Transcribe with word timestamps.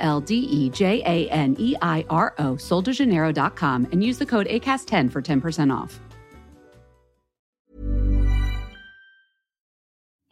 L 0.00 0.20
D 0.26 0.34
E 0.50 0.70
J 0.74 1.02
A 1.04 1.28
N 1.30 1.56
E 1.58 1.74
I 1.82 2.04
R 2.08 2.34
O, 2.38 2.56
soldejaneiro.com, 2.56 3.86
and 3.92 4.04
use 4.04 4.18
the 4.18 4.26
code 4.26 4.48
ACAST10 4.48 5.12
for 5.12 5.22
10% 5.22 5.84
off. 5.84 6.00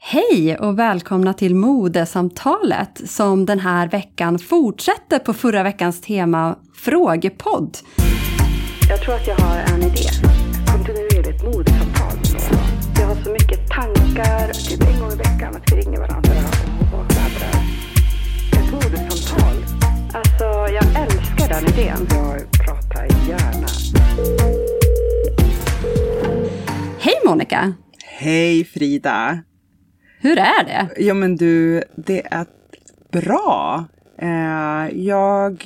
Hej 0.00 0.58
och 0.58 0.78
välkomna 0.78 1.34
till 1.34 1.54
modesamtalet 1.54 3.10
som 3.10 3.46
den 3.46 3.60
här 3.60 3.88
veckan 3.88 4.38
fortsätter 4.38 5.18
på 5.18 5.32
förra 5.32 5.62
veckans 5.62 6.00
tema 6.00 6.58
frågepodd. 6.74 7.78
Jag 8.88 9.00
tror 9.00 9.14
att 9.14 9.26
jag 9.26 9.36
har 9.36 9.56
en 9.56 9.82
idé. 9.82 10.08
Kontinuerligt 10.66 11.44
modesamtal. 11.44 12.18
Jag 13.00 13.06
har 13.06 13.14
så 13.14 13.30
mycket 13.30 13.68
tankar, 13.68 14.52
typ 14.52 14.94
en 14.94 15.00
gång 15.00 15.12
i 15.12 15.16
veckan, 15.16 15.56
att 15.56 15.72
vi 15.72 15.76
ringer 15.76 15.98
varandra 15.98 16.30
den 21.60 21.74
idén. 21.74 22.06
Jag 22.10 22.50
pratar 22.52 23.04
gärna. 23.28 23.66
Hej 26.98 27.14
Monica! 27.26 27.72
Hej 28.04 28.64
Frida! 28.64 29.38
Hur 30.20 30.38
är 30.38 30.64
det? 30.64 30.88
Ja 31.04 31.14
men 31.14 31.36
du, 31.36 31.82
det 31.96 32.26
är 32.30 32.46
bra. 33.12 33.84
Eh, 34.18 34.98
jag 34.98 35.64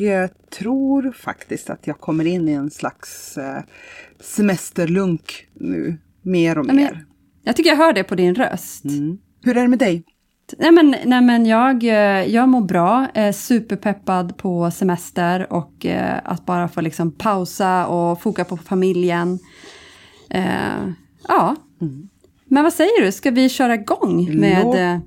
tror 0.58 1.12
faktiskt 1.12 1.70
att 1.70 1.86
jag 1.86 2.00
kommer 2.00 2.24
in 2.24 2.48
i 2.48 2.52
en 2.52 2.70
slags 2.70 3.38
eh, 3.38 3.62
semesterlunk 4.20 5.46
nu. 5.54 5.96
Mer 6.22 6.58
och 6.58 6.66
Nej, 6.66 6.76
men- 6.76 6.84
mer. 6.84 7.04
Jag 7.44 7.56
tycker 7.56 7.70
jag 7.70 7.76
hör 7.76 7.92
det 7.92 8.04
på 8.04 8.14
din 8.14 8.34
röst. 8.34 8.84
Mm. 8.84 9.18
Hur 9.44 9.56
är 9.56 9.62
det 9.62 9.68
med 9.68 9.78
dig? 9.78 10.04
Nej 10.58 10.72
men, 10.72 10.94
nej, 11.04 11.20
men 11.22 11.46
jag, 11.46 11.84
eh, 11.84 12.24
jag 12.34 12.48
mår 12.48 12.60
bra, 12.60 13.06
är 13.14 13.32
superpeppad 13.32 14.36
på 14.36 14.70
semester 14.70 15.52
och 15.52 15.86
eh, 15.86 16.18
att 16.24 16.46
bara 16.46 16.68
få 16.68 16.80
liksom 16.80 17.12
pausa 17.12 17.86
och 17.86 18.22
foka 18.22 18.44
på 18.44 18.56
familjen. 18.56 19.38
Eh, 20.30 20.44
ja. 21.28 21.56
Men 22.44 22.62
vad 22.64 22.72
säger 22.72 23.04
du, 23.04 23.12
ska 23.12 23.30
vi 23.30 23.48
köra 23.48 23.74
igång 23.74 24.38
med, 24.40 24.64
Låt- 24.64 24.76
eh, 24.76 24.98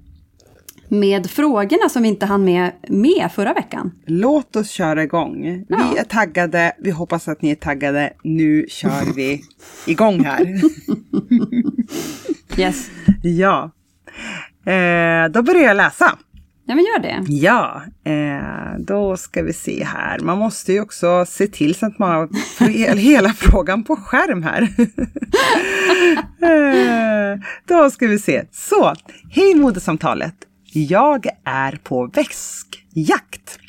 med 0.87 1.29
frågorna 1.29 1.89
som 1.89 2.01
vi 2.03 2.07
inte 2.09 2.25
hann 2.25 2.43
med, 2.43 2.71
med 2.87 3.29
förra 3.35 3.53
veckan? 3.53 3.91
Låt 4.05 4.55
oss 4.55 4.69
köra 4.69 5.03
igång. 5.03 5.65
Ja. 5.69 5.77
Vi 5.93 5.99
är 5.99 6.03
taggade, 6.03 6.73
vi 6.79 6.91
hoppas 6.91 7.27
att 7.27 7.41
ni 7.41 7.49
är 7.51 7.55
taggade. 7.55 8.13
Nu 8.23 8.65
kör 8.69 9.15
vi 9.15 9.41
igång 9.87 10.23
här. 10.23 10.61
Yes. 12.57 12.89
ja. 13.23 13.71
Eh, 14.65 15.31
då 15.31 15.41
börjar 15.41 15.63
jag 15.63 15.77
läsa. 15.77 16.17
Ja 16.67 16.75
men 16.75 16.83
gör 16.85 16.99
det. 16.99 17.23
Ja, 17.33 17.81
eh, 18.05 18.79
då 18.79 19.17
ska 19.17 19.43
vi 19.43 19.53
se 19.53 19.83
här. 19.83 20.19
Man 20.19 20.37
måste 20.37 20.73
ju 20.73 20.81
också 20.81 21.25
se 21.25 21.47
till 21.47 21.75
så 21.75 21.85
att 21.85 21.99
man 21.99 22.09
har 22.11 22.27
he- 22.59 22.95
hela 22.97 23.29
frågan 23.33 23.83
på 23.83 23.95
skärm 23.95 24.43
här. 24.43 24.61
eh, 26.41 27.39
då 27.67 27.89
ska 27.89 28.07
vi 28.07 28.19
se. 28.19 28.43
Så, 28.51 28.93
hej 29.31 29.55
modesamtalet. 29.55 30.35
Jag 30.73 31.27
är 31.45 31.79
på 31.83 32.07
väskjakt. 32.95 33.59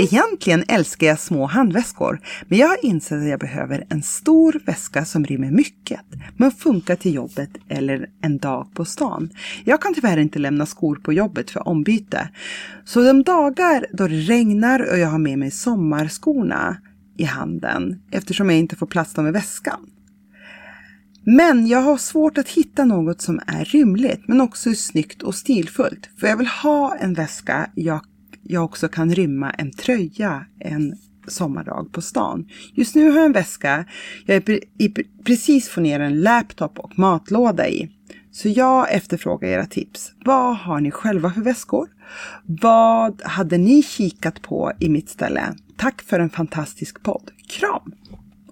Egentligen 0.00 0.64
älskar 0.68 1.06
jag 1.06 1.20
små 1.20 1.46
handväskor, 1.46 2.20
men 2.48 2.58
jag 2.58 2.68
har 2.68 2.84
insett 2.84 3.22
att 3.22 3.28
jag 3.28 3.40
behöver 3.40 3.86
en 3.88 4.02
stor 4.02 4.60
väska 4.66 5.04
som 5.04 5.24
rymmer 5.24 5.50
mycket, 5.50 6.00
men 6.36 6.50
funkar 6.50 6.96
till 6.96 7.14
jobbet 7.14 7.50
eller 7.68 8.08
en 8.22 8.38
dag 8.38 8.74
på 8.74 8.84
stan. 8.84 9.30
Jag 9.64 9.82
kan 9.82 9.94
tyvärr 9.94 10.16
inte 10.16 10.38
lämna 10.38 10.66
skor 10.66 10.96
på 10.96 11.12
jobbet 11.12 11.50
för 11.50 11.68
ombyte. 11.68 12.28
Så 12.84 13.02
de 13.02 13.22
dagar 13.22 13.86
då 13.92 14.08
det 14.08 14.20
regnar 14.20 14.90
och 14.90 14.98
jag 14.98 15.08
har 15.08 15.18
med 15.18 15.38
mig 15.38 15.50
sommarskorna 15.50 16.76
i 17.16 17.24
handen, 17.24 18.02
eftersom 18.10 18.50
jag 18.50 18.58
inte 18.58 18.76
får 18.76 18.86
plats 18.86 19.16
med 19.16 19.32
väskan. 19.32 19.80
Men 21.24 21.66
jag 21.66 21.82
har 21.82 21.96
svårt 21.96 22.38
att 22.38 22.48
hitta 22.48 22.84
något 22.84 23.20
som 23.20 23.40
är 23.46 23.64
rymligt 23.64 24.28
men 24.28 24.40
också 24.40 24.70
är 24.70 24.74
snyggt 24.74 25.22
och 25.22 25.34
stilfullt. 25.34 26.10
För 26.20 26.26
jag 26.26 26.36
vill 26.36 26.46
ha 26.46 26.96
en 26.96 27.14
väska 27.14 27.70
jag, 27.74 28.00
jag 28.48 28.64
också 28.64 28.88
kan 28.88 29.14
rymma 29.14 29.50
en 29.50 29.72
tröja 29.72 30.44
en 30.60 30.96
sommardag 31.26 31.92
på 31.92 32.02
stan. 32.02 32.48
Just 32.72 32.94
nu 32.94 33.10
har 33.10 33.16
jag 33.16 33.26
en 33.26 33.32
väska 33.32 33.84
jag 34.26 34.36
är 34.36 34.62
precis 35.24 35.68
får 35.68 35.80
ner 35.80 36.00
en 36.00 36.20
laptop 36.20 36.78
och 36.78 36.98
matlåda 36.98 37.68
i. 37.68 37.90
Så 38.30 38.48
jag 38.48 38.94
efterfrågar 38.94 39.48
era 39.48 39.66
tips. 39.66 40.12
Vad 40.24 40.56
har 40.56 40.80
ni 40.80 40.90
själva 40.90 41.32
för 41.32 41.40
väskor? 41.40 41.88
Vad 42.44 43.22
hade 43.22 43.58
ni 43.58 43.82
kikat 43.82 44.42
på 44.42 44.72
i 44.78 44.88
mitt 44.88 45.08
ställe? 45.08 45.54
Tack 45.76 46.02
för 46.02 46.20
en 46.20 46.30
fantastisk 46.30 47.02
podd. 47.02 47.30
Kram! 47.48 47.92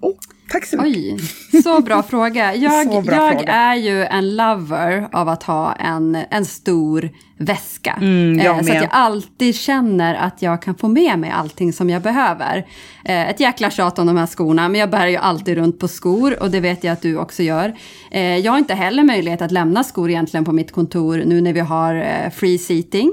Oh, 0.01 0.17
tack 0.53 0.65
så 0.65 0.77
mycket! 0.83 1.21
Oj, 1.53 1.63
så 1.63 1.81
bra 1.81 2.03
fråga. 2.03 2.55
Jag, 2.55 2.87
bra 3.05 3.15
jag 3.15 3.33
fråga. 3.33 3.53
är 3.53 3.75
ju 3.75 4.05
en 4.05 4.37
lover 4.37 5.09
av 5.13 5.29
att 5.29 5.43
ha 5.43 5.73
en, 5.73 6.19
en 6.31 6.45
stor 6.45 7.11
väska. 7.39 7.93
Mm, 8.01 8.41
Eh, 8.41 8.55
så 8.63 8.73
att 8.73 8.83
jag 8.83 8.89
alltid 8.91 9.55
känner 9.55 10.15
att 10.15 10.43
jag 10.43 10.63
kan 10.63 10.75
få 10.75 10.89
med 10.89 11.19
mig 11.19 11.31
allting 11.31 11.73
som 11.73 11.91
jag 11.91 12.03
behöver. 12.03 12.67
Eh, 13.05 13.31
Ett 13.31 13.41
jäkla 13.41 13.71
tjat 13.71 13.99
om 13.99 14.07
de 14.07 14.17
här 14.17 14.27
skorna, 14.27 14.69
men 14.69 14.81
jag 14.81 14.91
bär 14.91 15.07
ju 15.07 15.17
alltid 15.17 15.55
runt 15.57 15.79
på 15.79 15.89
skor 15.89 16.43
och 16.43 16.51
det 16.51 16.61
vet 16.61 16.85
jag 16.85 16.93
att 16.93 17.03
du 17.03 17.17
också 17.19 17.43
gör. 17.43 17.75
Eh, 18.11 18.37
Jag 18.37 18.53
har 18.53 18.59
inte 18.59 18.75
heller 18.75 19.03
möjlighet 19.05 19.43
att 19.43 19.53
lämna 19.53 19.85
skor 19.85 20.11
egentligen 20.11 20.45
på 20.45 20.53
mitt 20.53 20.73
kontor 20.73 21.23
nu 21.27 21.41
när 21.41 21.53
vi 21.53 21.61
har 21.61 21.95
eh, 21.95 22.31
free 22.35 22.59
seating. 22.59 23.13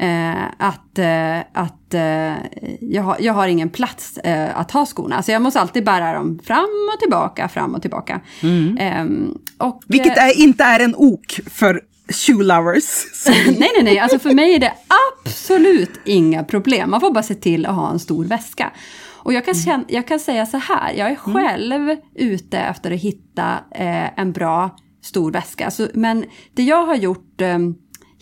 Eh, 0.00 0.44
att 0.58 0.98
eh, 0.98 1.38
att 1.52 1.94
eh, 1.94 2.34
jag, 2.80 3.02
har, 3.02 3.16
jag 3.20 3.32
har 3.32 3.48
ingen 3.48 3.70
plats 3.70 4.18
eh, 4.18 4.58
att 4.58 4.70
ha 4.70 4.86
skorna. 4.86 5.22
Så 5.22 5.30
jag 5.30 5.42
måste 5.42 5.60
alltid 5.60 5.84
bära 5.84 6.12
dem 6.12 6.40
fram 6.44 6.90
och 6.94 7.00
tillbaka, 7.00 7.48
fram 7.48 7.74
och 7.74 7.82
tillbaka. 7.82 8.20
Ehm, 8.78 9.38
och, 9.58 9.82
Vilket 9.86 10.16
eh, 10.18 10.24
är, 10.24 10.38
inte 10.38 10.64
är 10.64 10.80
en 10.80 10.94
ok 10.96 11.40
för 11.50 11.80
shoe 12.08 12.42
lovers. 12.42 13.06
Nej, 13.26 13.56
nej, 13.58 13.82
nej. 13.82 13.98
Alltså 13.98 14.18
för 14.18 14.34
mig 14.34 14.54
är 14.54 14.58
det 14.58 14.72
absolut 15.24 16.00
inga 16.04 16.44
problem. 16.44 16.90
Man 16.90 17.00
får 17.00 17.12
bara 17.12 17.22
se 17.22 17.34
till 17.34 17.66
att 17.66 17.74
ha 17.74 17.90
en 17.90 17.98
stor 17.98 18.24
väska. 18.24 18.70
Och 19.22 19.32
jag 19.32 19.44
kan, 19.44 19.54
känna, 19.54 19.84
jag 19.88 20.08
kan 20.08 20.20
säga 20.20 20.46
så 20.46 20.56
här, 20.56 20.92
jag 20.92 21.10
är 21.10 21.16
själv 21.16 21.96
ute 22.14 22.58
efter 22.58 22.90
att 22.90 23.00
hitta 23.00 23.58
eh, 23.74 24.20
en 24.20 24.32
bra 24.32 24.76
stor 25.02 25.32
väska. 25.32 25.70
Så, 25.70 25.88
men 25.94 26.24
det 26.54 26.62
jag 26.62 26.86
har 26.86 26.94
gjort 26.94 27.40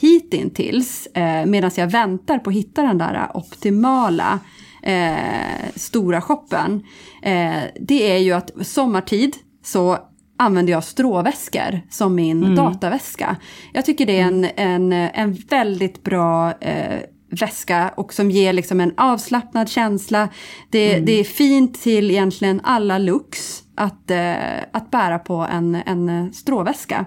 hittills, 0.00 1.06
eh, 1.06 1.46
medan 1.46 1.70
jag 1.76 1.90
väntar 1.90 2.38
på 2.38 2.50
att 2.50 2.56
hitta 2.56 2.82
den 2.82 2.98
där 2.98 3.30
optimala 3.34 4.38
eh, 4.82 5.70
stora 5.74 6.20
shoppen, 6.20 6.82
eh, 7.22 7.62
det 7.80 8.12
är 8.12 8.18
ju 8.18 8.32
att 8.32 8.50
sommartid 8.62 9.36
så 9.64 9.98
använder 10.38 10.72
jag 10.72 10.84
stråväskor 10.84 11.80
som 11.90 12.14
min 12.14 12.54
dataväska. 12.54 13.36
Jag 13.72 13.84
tycker 13.84 14.06
det 14.06 14.18
är 14.18 14.24
en, 14.24 14.44
en, 14.56 14.92
en 14.92 15.32
väldigt 15.32 16.02
bra 16.02 16.52
eh, 16.60 17.00
väska 17.30 17.92
och 17.96 18.14
som 18.14 18.30
ger 18.30 18.52
liksom 18.52 18.80
en 18.80 18.92
avslappnad 18.96 19.68
känsla. 19.68 20.28
Det, 20.70 20.98
det 21.00 21.12
är 21.12 21.24
fint 21.24 21.82
till 21.82 22.10
egentligen 22.10 22.60
alla 22.64 22.98
looks 22.98 23.62
att, 23.78 24.10
eh, 24.10 24.34
att 24.72 24.90
bära 24.90 25.18
på 25.18 25.34
en, 25.52 25.74
en 25.74 26.32
stråväska. 26.32 27.04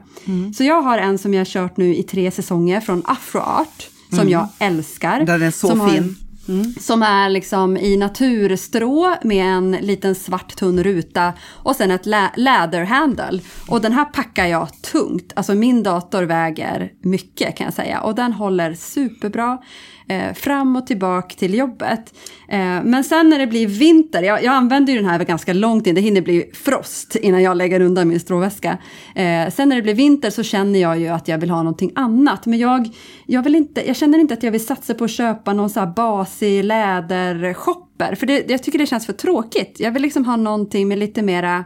Så 0.57 0.63
jag 0.63 0.81
har 0.81 0.97
en 0.97 1.17
som 1.17 1.33
jag 1.33 1.47
kört 1.47 1.77
nu 1.77 1.95
i 1.95 2.03
tre 2.03 2.31
säsonger 2.31 2.79
från 2.81 3.01
Afroart. 3.05 3.87
Som 4.15 4.29
jag 4.29 4.47
älskar. 4.59 5.23
Den 5.25 5.41
är 5.41 5.51
så 5.51 5.67
som 5.67 5.79
har- 5.79 5.89
fin. 5.89 6.15
som 6.79 7.03
är 7.03 7.29
liksom 7.29 7.77
i 7.77 7.97
naturstrå 7.97 9.15
med 9.23 9.45
en 9.45 9.71
liten 9.71 10.15
svart 10.15 10.55
tunn 10.55 10.83
ruta 10.83 11.33
och 11.49 11.75
sen 11.75 11.91
ett 11.91 12.05
lä- 12.05 12.31
läderhandle. 12.35 13.39
Och 13.67 13.81
den 13.81 13.91
här 13.93 14.05
packar 14.05 14.45
jag 14.45 14.81
tungt. 14.81 15.33
Alltså 15.35 15.55
min 15.55 15.83
dator 15.83 16.23
väger 16.23 16.91
mycket 17.03 17.57
kan 17.57 17.65
jag 17.65 17.73
säga 17.73 18.01
och 18.01 18.15
den 18.15 18.33
håller 18.33 18.73
superbra 18.73 19.57
eh, 20.11 20.33
fram 20.33 20.75
och 20.75 20.87
tillbaka 20.87 21.35
till 21.35 21.53
jobbet. 21.53 22.13
Eh, 22.49 22.83
men 22.83 23.03
sen 23.03 23.29
när 23.29 23.39
det 23.39 23.47
blir 23.47 23.67
vinter, 23.67 24.23
jag, 24.23 24.43
jag 24.43 24.53
använder 24.53 24.93
ju 24.93 24.99
den 24.99 25.09
här 25.09 25.23
ganska 25.23 25.53
långt 25.53 25.87
in, 25.87 25.95
det 25.95 26.01
hinner 26.01 26.21
bli 26.21 26.51
frost 26.53 27.15
innan 27.15 27.41
jag 27.43 27.57
lägger 27.57 27.81
undan 27.81 28.07
min 28.07 28.19
stråväska. 28.19 28.77
Eh, 29.15 29.49
sen 29.49 29.69
när 29.69 29.75
det 29.75 29.81
blir 29.81 29.93
vinter 29.93 30.29
så 30.29 30.43
känner 30.43 30.79
jag 30.79 30.99
ju 30.99 31.07
att 31.07 31.27
jag 31.27 31.37
vill 31.37 31.49
ha 31.49 31.63
någonting 31.63 31.91
annat. 31.95 32.45
Men 32.45 32.59
jag, 32.59 32.89
jag, 33.25 33.43
vill 33.43 33.55
inte, 33.55 33.87
jag 33.87 33.95
känner 33.95 34.19
inte 34.19 34.33
att 34.33 34.43
jag 34.43 34.51
vill 34.51 34.65
satsa 34.65 34.93
på 34.93 35.03
att 35.03 35.11
köpa 35.11 35.53
någon 35.53 35.69
så 35.69 35.79
här 35.79 35.87
basig 35.87 36.63
lädershopper. 36.63 38.15
För 38.15 38.25
det, 38.25 38.49
jag 38.49 38.63
tycker 38.63 38.79
det 38.79 38.85
känns 38.85 39.05
för 39.05 39.13
tråkigt. 39.13 39.79
Jag 39.79 39.91
vill 39.91 40.01
liksom 40.01 40.25
ha 40.25 40.35
någonting 40.35 40.87
med 40.87 40.99
lite 40.99 41.21
mera 41.21 41.65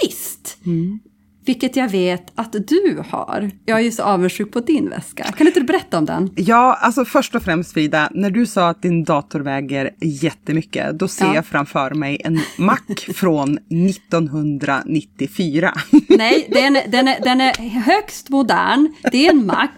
twist. 0.00 0.58
Mm. 0.66 1.00
Vilket 1.46 1.76
jag 1.76 1.88
vet 1.88 2.32
att 2.34 2.52
du 2.52 3.02
har. 3.08 3.50
Jag 3.64 3.78
är 3.78 3.82
ju 3.82 3.90
så 3.90 4.02
avundsjuk 4.02 4.52
på 4.52 4.60
din 4.60 4.88
väska. 4.88 5.24
Kan 5.24 5.46
inte 5.46 5.60
du 5.60 5.66
berätta 5.66 5.98
om 5.98 6.04
den? 6.04 6.30
Ja, 6.36 6.78
alltså 6.80 7.04
först 7.04 7.34
och 7.34 7.42
främst 7.42 7.72
Frida, 7.72 8.08
när 8.14 8.30
du 8.30 8.46
sa 8.46 8.68
att 8.68 8.82
din 8.82 9.04
dator 9.04 9.40
väger 9.40 9.90
jättemycket, 10.00 10.98
då 10.98 11.08
ser 11.08 11.24
ja. 11.24 11.34
jag 11.34 11.46
framför 11.46 11.90
mig 11.90 12.20
en 12.24 12.40
Mac 12.56 12.78
från 13.14 13.58
1994. 13.58 15.74
Nej, 16.08 16.48
den, 16.50 16.78
den, 16.88 17.08
är, 17.08 17.20
den 17.20 17.40
är 17.40 17.54
högst 17.80 18.30
modern. 18.30 18.94
Det 19.12 19.26
är 19.26 19.30
en 19.30 19.46
Mac, 19.46 19.68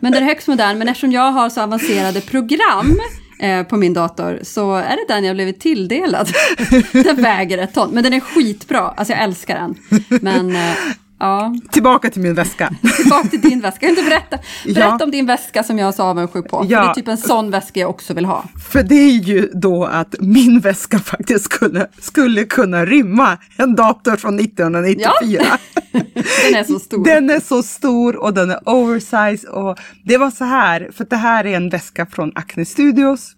men 0.00 0.12
den 0.12 0.22
är 0.22 0.26
högst 0.26 0.48
modern. 0.48 0.78
Men 0.78 0.88
eftersom 0.88 1.12
jag 1.12 1.32
har 1.32 1.50
så 1.50 1.60
avancerade 1.60 2.20
program 2.20 3.00
eh, 3.40 3.62
på 3.62 3.76
min 3.76 3.94
dator 3.94 4.40
så 4.42 4.74
är 4.74 4.96
det 4.96 5.14
den 5.14 5.24
jag 5.24 5.36
blivit 5.36 5.60
tilldelad. 5.60 6.28
den 6.92 7.16
väger 7.16 7.58
ett 7.58 7.74
ton, 7.74 7.90
men 7.90 8.04
den 8.04 8.12
är 8.12 8.20
skitbra. 8.20 8.80
Alltså 8.80 9.12
jag 9.12 9.22
älskar 9.22 9.58
den. 9.58 9.74
Men 10.20 10.56
eh, 10.56 10.74
Ja. 11.18 11.54
Tillbaka 11.70 12.10
till 12.10 12.22
min 12.22 12.34
väska. 12.34 12.70
Tillbaka 12.96 13.28
till 13.28 13.40
din 13.40 13.60
väska. 13.60 13.86
Kan 13.86 13.94
du 13.94 14.04
berätta, 14.04 14.38
berätta 14.64 14.96
ja. 14.98 15.04
om 15.04 15.10
din 15.10 15.26
väska 15.26 15.62
som 15.62 15.78
jag 15.78 15.88
är 15.88 15.92
så 15.92 16.02
avundsjuk 16.02 16.48
på? 16.48 16.66
Ja. 16.68 16.82
det 16.82 16.88
är 16.88 16.94
typ 16.94 17.08
en 17.08 17.16
sån 17.16 17.50
väska 17.50 17.80
jag 17.80 17.90
också 17.90 18.14
vill 18.14 18.24
ha. 18.24 18.44
För 18.70 18.82
det 18.82 18.94
är 18.94 19.18
ju 19.18 19.50
då 19.54 19.84
att 19.84 20.14
min 20.20 20.60
väska 20.60 20.98
faktiskt 21.04 21.44
skulle, 21.44 21.86
skulle 22.00 22.44
kunna 22.44 22.84
rymma 22.84 23.38
en 23.56 23.74
dator 23.74 24.16
från 24.16 24.40
1994. 24.40 25.42
Ja. 25.44 25.58
den 26.44 26.54
är 26.54 26.64
så 26.64 26.78
stor. 26.78 27.04
Den 27.04 27.30
är 27.30 27.40
så 27.40 27.62
stor 27.62 28.16
och 28.16 28.34
den 28.34 28.50
är 28.50 28.68
oversize. 28.68 29.48
Och 29.48 29.78
det 30.04 30.16
var 30.16 30.30
så 30.30 30.44
här, 30.44 30.90
för 30.92 31.06
det 31.10 31.16
här 31.16 31.46
är 31.46 31.56
en 31.56 31.68
väska 31.68 32.06
från 32.06 32.32
Acne 32.34 32.64
Studios 32.64 33.34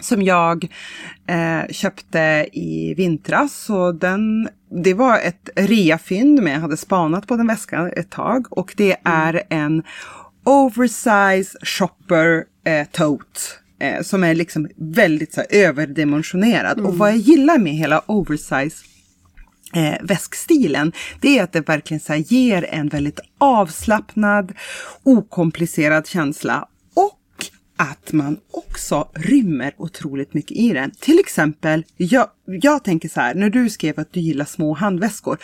som 0.00 0.22
jag 0.22 0.68
eh, 1.26 1.70
köpte 1.70 2.48
i 2.52 2.94
vintras. 2.94 3.54
Så 3.54 3.92
den, 3.92 4.48
det 4.84 4.94
var 4.94 5.18
ett 5.18 5.50
reafynd, 5.56 6.42
men 6.42 6.52
jag 6.52 6.60
hade 6.60 6.76
spanat 6.76 7.26
på 7.26 7.36
den 7.36 7.46
väskan 7.46 7.92
ett 7.96 8.10
tag. 8.10 8.46
Och 8.50 8.74
det 8.76 8.92
mm. 8.92 9.18
är 9.18 9.42
en 9.48 9.82
oversize 10.44 11.58
shopper 11.62 12.44
eh, 12.64 12.86
tote. 12.92 13.40
Eh, 13.78 14.02
som 14.02 14.24
är 14.24 14.34
liksom 14.34 14.68
väldigt 14.76 15.34
så 15.34 15.40
här, 15.40 15.48
överdimensionerad. 15.50 16.78
Mm. 16.78 16.86
Och 16.86 16.98
vad 16.98 17.10
jag 17.10 17.16
gillar 17.16 17.58
med 17.58 17.72
hela 17.72 18.02
oversize 18.06 18.84
eh, 19.74 19.94
väskstilen, 20.02 20.92
det 21.20 21.38
är 21.38 21.42
att 21.42 21.52
det 21.52 21.68
verkligen 21.68 22.00
så 22.00 22.14
ger 22.14 22.66
en 22.70 22.88
väldigt 22.88 23.20
avslappnad, 23.38 24.52
okomplicerad 25.02 26.06
känsla 26.06 26.68
att 27.76 28.12
man 28.12 28.38
också 28.50 29.08
rymmer 29.14 29.74
otroligt 29.76 30.34
mycket 30.34 30.56
i 30.56 30.72
den. 30.72 30.90
Till 30.90 31.18
exempel, 31.18 31.84
jag, 31.96 32.28
jag 32.44 32.84
tänker 32.84 33.08
så 33.08 33.20
här, 33.20 33.34
när 33.34 33.50
du 33.50 33.70
skrev 33.70 34.00
att 34.00 34.12
du 34.12 34.20
gillar 34.20 34.44
små 34.44 34.74
handväskor. 34.74 35.38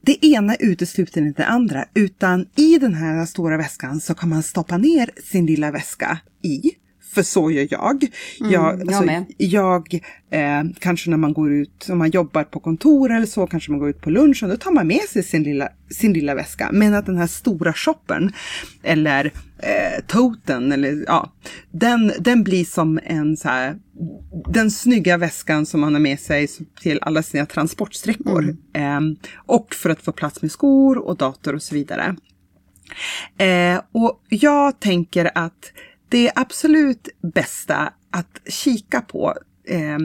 Det 0.00 0.26
ena 0.26 0.56
utesluter 0.56 1.20
inte 1.20 1.42
det 1.42 1.46
andra, 1.46 1.84
utan 1.94 2.46
i 2.56 2.78
den 2.78 2.94
här 2.94 3.26
stora 3.26 3.56
väskan 3.56 4.00
så 4.00 4.14
kan 4.14 4.28
man 4.28 4.42
stoppa 4.42 4.78
ner 4.78 5.10
sin 5.24 5.46
lilla 5.46 5.70
väska 5.70 6.18
i 6.42 6.70
för 7.16 7.22
så 7.22 7.50
gör 7.50 7.66
jag. 7.70 8.02
Mm, 8.02 8.52
jag, 8.52 8.80
jag, 8.80 8.94
alltså, 8.94 9.24
jag 9.36 9.94
eh, 10.30 10.62
kanske 10.78 11.10
när 11.10 11.16
man 11.16 11.32
går 11.32 11.52
ut, 11.52 11.86
om 11.90 11.98
man 11.98 12.10
jobbar 12.10 12.44
på 12.44 12.60
kontor 12.60 13.12
eller 13.12 13.26
så, 13.26 13.46
kanske 13.46 13.70
man 13.70 13.80
går 13.80 13.88
ut 13.88 14.00
på 14.00 14.10
lunchen, 14.10 14.48
då 14.48 14.56
tar 14.56 14.72
man 14.72 14.86
med 14.86 15.00
sig 15.00 15.22
sin 15.22 15.42
lilla, 15.42 15.68
sin 15.90 16.12
lilla 16.12 16.34
väska. 16.34 16.70
Men 16.72 16.94
att 16.94 17.06
den 17.06 17.18
här 17.18 17.26
stora 17.26 17.72
shoppen 17.72 18.32
eller 18.82 19.32
eh, 19.58 20.04
toten, 20.06 20.72
eller 20.72 21.04
ja, 21.06 21.32
den, 21.70 22.12
den 22.18 22.44
blir 22.44 22.64
som 22.64 23.00
en 23.04 23.36
så 23.36 23.48
här, 23.48 23.76
den 24.48 24.70
snygga 24.70 25.16
väskan 25.16 25.66
som 25.66 25.80
man 25.80 25.92
har 25.94 26.00
med 26.00 26.20
sig 26.20 26.48
till 26.82 26.98
alla 27.02 27.22
sina 27.22 27.46
transportsträckor. 27.46 28.56
Mm. 28.74 29.12
Eh, 29.12 29.18
och 29.36 29.74
för 29.74 29.90
att 29.90 30.02
få 30.02 30.12
plats 30.12 30.42
med 30.42 30.52
skor 30.52 30.98
och 30.98 31.16
dator 31.16 31.54
och 31.54 31.62
så 31.62 31.74
vidare. 31.74 32.16
Eh, 33.38 33.80
och 33.92 34.20
jag 34.28 34.80
tänker 34.80 35.30
att 35.34 35.72
det 36.08 36.32
absolut 36.34 37.08
bästa 37.34 37.92
att 38.10 38.40
kika 38.46 39.00
på 39.00 39.34
eh, 39.64 39.98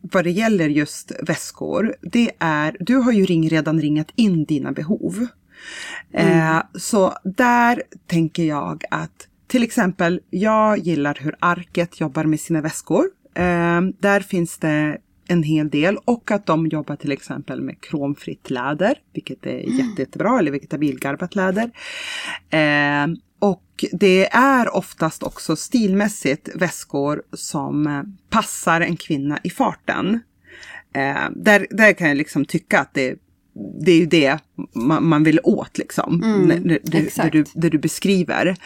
vad 0.00 0.24
det 0.24 0.30
gäller 0.30 0.68
just 0.68 1.12
väskor, 1.22 1.94
det 2.02 2.30
är, 2.38 2.76
du 2.80 2.96
har 2.96 3.12
ju 3.12 3.24
ring, 3.24 3.48
redan 3.48 3.80
ringat 3.80 4.10
in 4.14 4.44
dina 4.44 4.72
behov. 4.72 5.26
Mm. 6.12 6.56
Eh, 6.56 6.62
så 6.74 7.14
där 7.24 7.82
tänker 8.06 8.44
jag 8.44 8.84
att 8.90 9.28
till 9.46 9.62
exempel, 9.62 10.20
jag 10.30 10.78
gillar 10.78 11.18
hur 11.20 11.36
Arket 11.38 12.00
jobbar 12.00 12.24
med 12.24 12.40
sina 12.40 12.60
väskor. 12.60 13.04
Eh, 13.34 13.80
där 13.98 14.20
finns 14.20 14.58
det 14.58 14.98
en 15.28 15.42
hel 15.42 15.70
del 15.70 15.96
och 16.04 16.30
att 16.30 16.46
de 16.46 16.66
jobbar 16.66 16.96
till 16.96 17.12
exempel 17.12 17.60
med 17.60 17.80
kromfritt 17.80 18.50
läder, 18.50 18.94
vilket 19.12 19.46
är 19.46 19.64
mm. 19.64 19.76
jätte, 19.76 20.02
jättebra, 20.02 20.38
eller 20.38 20.50
vegetabilgarvat 20.50 21.34
läder. 21.34 21.70
Eh, 22.50 23.06
och 23.38 23.84
det 23.92 24.34
är 24.34 24.76
oftast 24.76 25.22
också 25.22 25.56
stilmässigt 25.56 26.48
väskor 26.54 27.22
som 27.32 27.86
eh, 27.86 28.02
passar 28.30 28.80
en 28.80 28.96
kvinna 28.96 29.38
i 29.42 29.50
farten. 29.50 30.20
Eh, 30.94 31.30
där, 31.36 31.66
där 31.70 31.92
kan 31.92 32.08
jag 32.08 32.16
liksom 32.16 32.44
tycka 32.44 32.80
att 32.80 32.94
det, 32.94 33.18
det 33.80 33.92
är 33.92 33.98
ju 33.98 34.06
det 34.06 34.38
man, 34.72 35.08
man 35.08 35.24
vill 35.24 35.40
åt 35.42 35.78
liksom. 35.78 36.22
Mm, 36.22 36.48
det, 36.68 36.78
det, 36.82 37.30
du, 37.32 37.44
det 37.54 37.68
du 37.68 37.78
beskriver. 37.78 38.56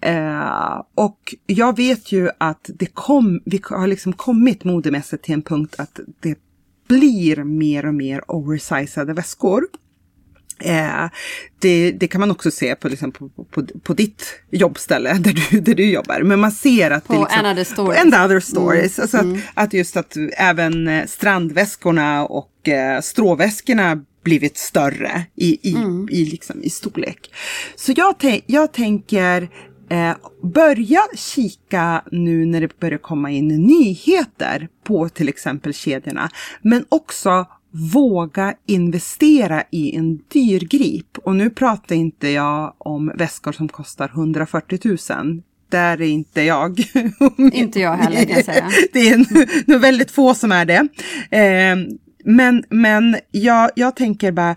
Eh, 0.00 0.82
och 0.94 1.34
jag 1.46 1.76
vet 1.76 2.12
ju 2.12 2.30
att 2.38 2.70
det 2.74 2.86
kom, 2.86 3.40
vi 3.44 3.60
har 3.64 3.86
liksom 3.86 4.12
kommit 4.12 4.64
modemässigt 4.64 5.24
till 5.24 5.34
en 5.34 5.42
punkt 5.42 5.74
att 5.78 6.00
det 6.20 6.38
blir 6.88 7.44
mer 7.44 7.86
och 7.86 7.94
mer 7.94 8.30
oversizade 8.30 9.12
väskor. 9.12 9.66
Eh, 10.64 11.10
det, 11.58 11.92
det, 11.92 12.08
kan 12.08 12.20
man 12.20 12.30
också 12.30 12.50
se 12.50 12.74
på, 12.74 12.88
liksom, 12.88 13.12
på, 13.12 13.28
på, 13.28 13.66
på, 13.82 13.94
ditt 13.94 14.24
jobbställe 14.50 15.12
där 15.20 15.32
du, 15.50 15.60
där 15.60 15.74
du 15.74 15.90
jobbar. 15.90 16.22
Men 16.22 16.40
man 16.40 16.52
ser 16.52 16.90
att 16.90 17.06
på 17.06 17.12
det 17.12 17.20
liksom, 17.20 17.44
Another 17.44 17.64
Stories. 17.64 18.00
And 18.00 18.14
other 18.14 18.40
stories. 18.40 18.98
Mm. 18.98 19.02
Alltså 19.02 19.16
att, 19.16 19.22
mm. 19.22 19.40
att, 19.54 19.72
just 19.72 19.96
att 19.96 20.16
även 20.36 20.88
eh, 20.88 21.06
strandväskorna 21.06 22.26
och 22.26 22.68
eh, 22.68 23.00
stråväskorna 23.00 24.04
blivit 24.24 24.58
större 24.58 25.22
i, 25.36 25.70
i, 25.70 25.74
mm. 25.74 26.08
i, 26.10 26.24
liksom, 26.24 26.62
i 26.62 26.70
storlek. 26.70 27.34
Så 27.76 27.92
jag, 27.96 28.42
jag 28.46 28.72
tänker 28.72 29.48
eh, 29.90 30.14
börja 30.42 31.00
kika 31.16 32.02
nu 32.10 32.46
när 32.46 32.60
det 32.60 32.80
börjar 32.80 32.98
komma 32.98 33.30
in 33.30 33.48
nyheter 33.48 34.68
på 34.84 35.08
till 35.08 35.28
exempel 35.28 35.74
kedjorna. 35.74 36.30
Men 36.62 36.84
också 36.88 37.46
våga 37.72 38.54
investera 38.66 39.62
i 39.70 39.96
en 39.96 40.20
dyrgrip. 40.32 41.18
Och 41.18 41.36
nu 41.36 41.50
pratar 41.50 41.96
inte 41.96 42.28
jag 42.28 42.74
om 42.78 43.12
väskor 43.14 43.52
som 43.52 43.68
kostar 43.68 44.08
140 44.08 44.78
000. 44.84 45.42
Där 45.68 46.00
är 46.00 46.06
inte 46.06 46.42
jag. 46.42 46.80
inte 47.52 47.80
jag 47.80 47.96
heller 47.96 48.24
kan 48.24 48.36
jag 48.36 48.44
säga. 48.44 48.68
Det 48.92 49.08
är 49.08 49.70
nog 49.70 49.80
väldigt 49.80 50.10
få 50.10 50.34
som 50.34 50.52
är 50.52 50.64
det. 50.64 50.88
Eh, 51.36 51.76
men 52.24 52.64
men 52.68 53.16
jag, 53.30 53.70
jag 53.74 53.96
tänker 53.96 54.32
bara, 54.32 54.56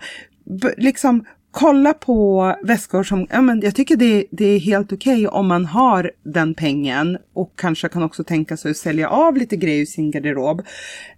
liksom 0.76 1.24
kolla 1.50 1.92
på 1.92 2.54
väskor 2.62 3.02
som, 3.02 3.26
ja 3.30 3.40
men 3.40 3.60
jag 3.60 3.74
tycker 3.74 3.96
det, 3.96 4.26
det 4.30 4.44
är 4.44 4.58
helt 4.58 4.92
okej 4.92 5.26
okay 5.26 5.38
om 5.38 5.46
man 5.46 5.66
har 5.66 6.10
den 6.22 6.54
pengen 6.54 7.18
och 7.34 7.52
kanske 7.56 7.88
kan 7.88 8.02
också 8.02 8.24
tänka 8.24 8.56
sig 8.56 8.70
att 8.70 8.76
sälja 8.76 9.08
av 9.08 9.36
lite 9.36 9.56
grejer 9.56 9.82
i 9.82 9.86
sin 9.86 10.10
garderob. 10.10 10.62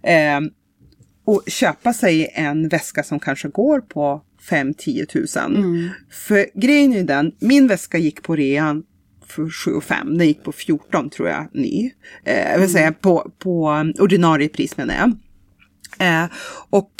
Eh, 0.03 0.39
och 1.29 1.43
köpa 1.47 1.93
sig 1.93 2.31
en 2.33 2.67
väska 2.67 3.03
som 3.03 3.19
kanske 3.19 3.47
går 3.47 3.81
på 3.81 4.21
5-10 4.49 5.05
tusen. 5.05 5.55
Mm. 5.55 5.89
För 6.11 6.45
grejen 6.53 6.93
är 6.93 7.03
den, 7.03 7.31
min 7.39 7.67
väska 7.67 7.97
gick 7.97 8.23
på 8.23 8.35
rean 8.35 8.83
för 9.25 9.49
7 9.49 9.81
5. 9.81 10.17
Den 10.17 10.27
gick 10.27 10.43
på 10.43 10.51
14 10.51 11.09
tror 11.09 11.29
jag 11.29 11.47
ny. 11.51 11.91
Eh, 12.23 12.37
jag 12.37 12.51
vill 12.51 12.55
mm. 12.57 12.69
säga 12.69 12.91
på, 12.91 13.31
på 13.39 13.83
ordinarie 13.99 14.49
pris 14.49 14.77
menar 14.77 14.95
jag. 14.95 15.13
Eh, 16.07 16.29
och 16.69 16.91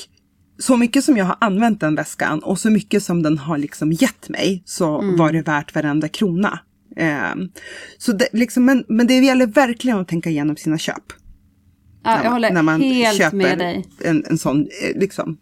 så 0.59 0.77
mycket 0.77 1.03
som 1.03 1.17
jag 1.17 1.25
har 1.25 1.38
använt 1.41 1.79
den 1.79 1.95
väskan 1.95 2.39
och 2.39 2.59
så 2.59 2.69
mycket 2.69 3.03
som 3.03 3.24
den 3.24 3.38
har 3.38 3.57
liksom 3.57 3.91
gett 3.91 4.29
mig 4.29 4.63
så 4.65 5.01
mm. 5.01 5.17
var 5.17 5.31
det 5.31 5.41
värt 5.41 5.75
varenda 5.75 6.07
krona. 6.07 6.59
Eh, 6.95 7.36
så 7.98 8.12
det, 8.12 8.27
liksom, 8.33 8.65
men, 8.65 8.83
men 8.88 9.07
det 9.07 9.19
gäller 9.19 9.48
verkligen 9.48 10.00
att 10.00 10.07
tänka 10.07 10.29
igenom 10.29 10.55
sina 10.55 10.77
köp. 10.77 11.03
Ja, 12.03 12.12
jag 12.15 12.24
när, 12.24 12.29
håller 12.32 12.51
när 12.51 12.62
man 12.62 12.82
helt 12.82 13.18
köper 13.18 13.38
med 13.38 13.58
dig. 13.58 13.86
En, 14.03 14.24
en 14.29 14.38
sån, 14.38 14.60
eh, 14.62 15.00
liksom, 15.00 15.38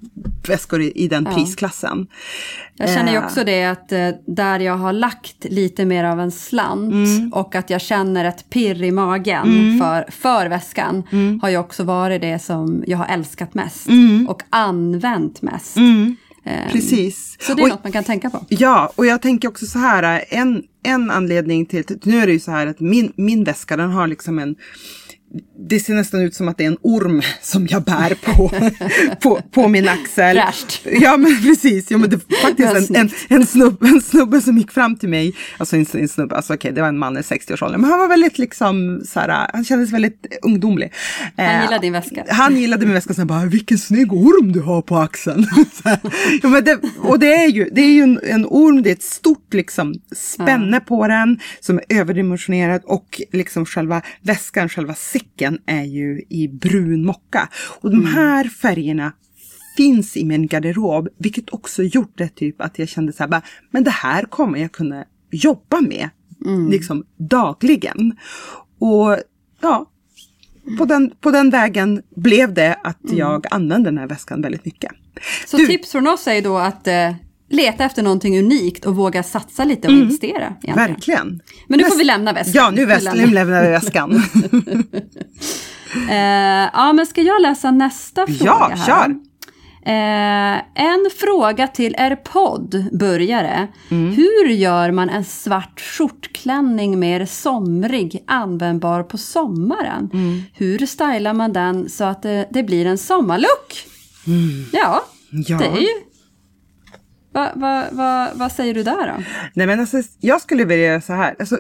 väskor 0.48 0.82
i, 0.82 0.92
i 0.92 1.08
den 1.08 1.28
Ja. 1.30 1.36
prisklassen. 1.36 2.08
Jag 2.76 2.90
känner 2.90 3.12
ju 3.12 3.18
Eh. 3.18 3.26
också 3.26 3.44
det 3.44 3.66
att 3.66 3.92
eh, 3.92 4.10
där 4.28 4.60
jag 4.60 4.78
har 4.78 4.94
lagt 4.94 5.46
lite 5.50 5.86
mer 5.86 6.04
av 6.04 6.20
en 6.20 6.32
slant 6.32 6.94
Mm. 7.18 7.34
och 7.34 7.56
att 7.56 7.70
jag 7.70 7.82
känner 7.82 8.26
ett 8.26 8.50
pirr 8.50 8.84
i 8.84 8.92
magen 8.92 9.80
för, 9.82 10.12
för 10.12 10.48
väskan 10.50 11.04
Mm. 11.12 11.40
har 11.42 11.50
ju 11.50 11.58
också 11.58 11.84
varit 11.84 12.22
det 12.22 12.40
som 12.40 12.84
jag 12.88 12.98
har 12.98 13.06
älskat 13.08 13.54
mest 13.54 13.88
och 14.28 14.42
använt 14.50 15.42
mest. 15.42 15.78
Eh, 15.78 16.72
Precis. 16.72 17.38
Så 17.40 17.54
det 17.54 17.62
är 17.62 17.64
Och- 17.64 17.70
något 17.70 17.84
man 17.84 17.92
kan 17.92 18.04
tänka 18.04 18.30
på. 18.30 18.46
Ja, 18.50 18.92
och 18.96 19.06
jag 19.06 19.22
tänker 19.22 19.48
också 19.48 19.66
så 19.66 19.80
här, 19.80 20.24
en, 20.30 20.64
en 20.84 21.12
anledning 21.12 21.66
till, 21.66 21.84
nu 22.04 22.18
är 22.20 22.28
det 22.28 22.34
ju 22.34 22.40
så 22.40 22.52
här 22.52 22.68
att 22.68 22.80
min, 22.80 23.12
min 23.16 23.44
väska 23.44 23.78
den 23.78 23.90
har 23.92 24.08
liksom 24.08 24.40
en, 24.40 24.56
det 25.70 25.80
ser 25.80 25.94
nästan 25.94 26.22
ut 26.22 26.36
som 26.36 26.48
att 26.48 26.58
det 26.58 26.64
är 26.64 26.68
en 26.68 26.78
orm 26.82 27.22
som 27.42 27.68
jag 27.70 27.84
bär 27.84 28.16
på, 28.24 28.52
på, 29.22 29.42
på 29.52 29.68
min 29.68 29.88
axel. 29.88 30.38
Fräscht. 30.38 30.82
Ja 31.02 31.18
men 31.18 31.42
precis, 31.42 31.92
ja, 31.92 31.98
men 31.98 32.10
det 32.10 32.16
var 32.16 32.42
faktiskt 32.42 32.90
en, 32.90 32.96
en, 32.96 33.10
en, 33.30 33.46
snubbe, 33.46 33.88
en 33.88 34.02
snubbe 34.02 34.42
som 34.42 34.58
gick 34.58 34.72
fram 34.72 34.96
till 34.96 35.10
mig, 35.10 35.36
alltså 35.58 35.76
en, 35.76 35.86
en 35.94 36.08
snubbe, 36.08 36.36
alltså 36.36 36.54
okej 36.54 36.72
det 36.72 36.82
var 36.82 36.88
en 36.88 36.98
man 36.98 37.18
i 37.18 37.22
60-årsåldern, 37.22 37.82
men 37.82 37.90
han 37.90 38.00
var 38.00 38.08
väldigt 38.08 38.38
liksom 38.38 39.02
så 39.06 39.20
här, 39.20 39.50
han 39.54 39.66
kändes 39.66 39.92
väldigt 39.92 40.38
ungdomlig. 40.42 40.94
Han 41.38 41.46
Eh, 41.46 41.62
gillade 41.62 41.82
din 41.82 41.94
väska. 41.94 42.26
han 42.30 42.58
gillade 42.58 42.86
min 42.86 42.96
väska 42.96 43.14
sen 43.14 43.28
bara, 43.28 43.46
vilken 43.46 43.78
snygg 43.78 44.14
orm 44.14 44.52
du 44.52 44.62
har 44.62 44.82
på 44.82 44.98
axeln. 44.98 45.44
Så 45.74 45.98
ja, 46.42 46.50
men 46.50 46.64
det, 46.64 46.80
och 47.00 47.20
det 47.20 47.34
är 47.34 47.48
ju, 47.48 47.70
det 47.72 47.82
är 47.82 47.92
ju 47.92 48.02
en, 48.02 48.20
en 48.24 48.46
orm, 48.46 48.84
det 48.84 48.90
är 48.90 48.94
ett 48.94 49.04
stort 49.04 49.54
liksom 49.54 49.94
spänne 50.16 50.80
på 50.80 51.08
den 51.08 51.40
som 51.60 51.78
är 51.90 52.00
överdimensionerat 52.00 52.86
och 52.86 53.22
liksom 53.32 53.66
själva 53.66 54.02
väskan, 54.22 54.70
själva 54.70 54.94
säcken 55.18 55.60
är 55.66 55.84
ju 55.84 56.22
i 56.30 56.48
brun 56.48 57.06
mocka. 57.06 57.50
Och 57.82 57.92
de 57.92 58.06
här 58.06 58.44
färgerna 58.50 59.12
finns 59.78 60.18
i 60.18 60.26
min 60.26 60.48
garderob, 60.48 61.08
vilket 61.18 61.50
också 61.54 61.84
gjort 61.84 62.18
det 62.18 62.28
typ 62.36 62.62
att 62.62 62.80
jag 62.80 62.88
kände 62.90 63.14
så 63.14 63.24
här, 63.24 63.28
bara, 63.28 63.42
men 63.72 63.84
det 63.84 63.92
här 63.92 64.24
kommer 64.24 64.60
jag 64.60 64.72
kunna 64.72 65.06
jobba 65.32 65.82
med 65.82 66.10
liksom 66.70 67.04
dagligen. 67.18 68.16
Och 68.80 69.18
ja, 69.62 69.86
på 70.78 70.86
den, 70.86 71.12
på 71.22 71.32
den 71.32 71.50
vägen 71.50 72.02
blev 72.16 72.54
det 72.54 72.74
att 72.84 73.00
jag 73.02 73.46
använde 73.52 73.88
den 73.90 73.98
här 73.98 74.08
väskan 74.08 74.42
väldigt 74.42 74.66
mycket. 74.66 74.92
Så 75.48 75.58
Du- 75.58 75.68
tips 75.68 75.92
från 75.92 76.08
oss 76.08 76.28
är 76.28 76.42
då 76.42 76.58
att 76.58 76.88
eh, 76.88 77.16
leta 77.50 77.84
efter 77.86 78.04
någonting 78.04 78.40
unikt 78.40 78.86
och 78.86 78.96
våga 78.96 79.24
satsa 79.24 79.64
lite 79.64 79.88
och 79.88 79.94
investera. 79.94 80.46
Egentligen. 80.64 80.76
Verkligen. 80.76 81.42
Men 81.68 81.78
nu 81.78 81.84
får 81.84 81.90
Näst- 81.92 82.00
vi 82.00 82.04
lämna 82.04 82.34
väskan. 82.34 82.54
Ja, 82.56 82.70
nu 82.72 82.86
väst, 82.86 83.04
lämnar. 83.04 83.26
nu 83.26 83.34
lämnar 83.34 83.64
vi 83.64 83.70
väskan. 83.70 84.24
Eh, 86.10 86.70
ja, 86.74 86.94
men 86.94 87.06
ska 87.06 87.22
jag 87.22 87.42
läsa 87.42 87.72
nästa 87.72 88.28
fråga 88.28 88.46
Ja, 88.46 88.72
här? 88.76 88.86
kör. 88.86 89.16
Eh, 89.86 90.84
en 90.88 91.10
fråga 91.20 91.68
till 91.68 91.96
er 91.98 92.16
podd, 92.16 92.86
börjare. 93.00 93.68
Mm. 93.92 94.14
Hur 94.14 94.48
gör 94.48 94.92
man 94.92 95.10
en 95.10 95.24
svart 95.24 95.80
skjortklänning 95.82 97.00
mer 97.00 97.26
somrig, 97.26 98.24
användbar 98.28 99.04
på 99.04 99.18
sommaren? 99.18 100.10
Mm. 100.14 100.42
Hur 100.54 100.86
stylar 100.86 101.34
man 101.34 101.54
den 101.54 101.90
så 101.90 102.04
att 102.04 102.22
det, 102.24 102.48
det 102.52 102.64
blir 102.64 102.86
en 102.86 102.98
sommarlook? 102.98 103.86
Ja, 104.72 105.04
Mm. 105.34 105.44
Ja. 105.48 105.58
det 105.58 105.66
är 105.66 105.82
ju... 105.82 105.88
Va, 107.38 107.52
va, 107.56 107.84
va, 107.92 108.30
vad 108.34 108.52
säger 108.52 108.74
du 108.74 108.84
där 108.84 109.08
då? 109.08 109.24
Nej 109.54 109.68
men 109.68 109.80
alltså, 109.80 110.02
jag 110.20 110.42
skulle 110.42 110.66
vilja 110.66 110.86
göra 110.86 111.02
så 111.02 111.14
här. 111.14 111.36
Alltså, 111.40 111.60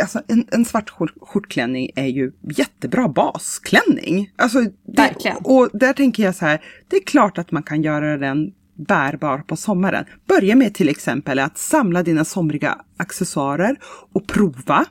alltså 0.00 0.20
en, 0.28 0.46
en 0.50 0.64
svart 0.64 0.90
skjort, 0.90 1.14
skjortklänning 1.20 1.90
är 1.96 2.06
ju 2.06 2.32
jättebra 2.42 3.08
basklänning. 3.08 4.30
Alltså, 4.36 4.60
det, 4.60 4.70
Verkligen. 5.02 5.36
Och 5.36 5.68
där 5.72 5.92
tänker 5.92 6.22
jag 6.22 6.34
så 6.34 6.46
här, 6.46 6.60
det 6.88 6.96
är 6.96 7.04
klart 7.04 7.38
att 7.38 7.50
man 7.52 7.62
kan 7.62 7.82
göra 7.82 8.18
den 8.18 8.52
bärbar 8.74 9.38
på 9.38 9.56
sommaren. 9.56 10.04
Börja 10.28 10.56
med 10.56 10.74
till 10.74 10.88
exempel 10.88 11.38
att 11.38 11.58
samla 11.58 12.02
dina 12.02 12.24
somriga 12.24 12.78
accessoarer 12.96 13.76
och 14.12 14.26
prova. 14.26 14.86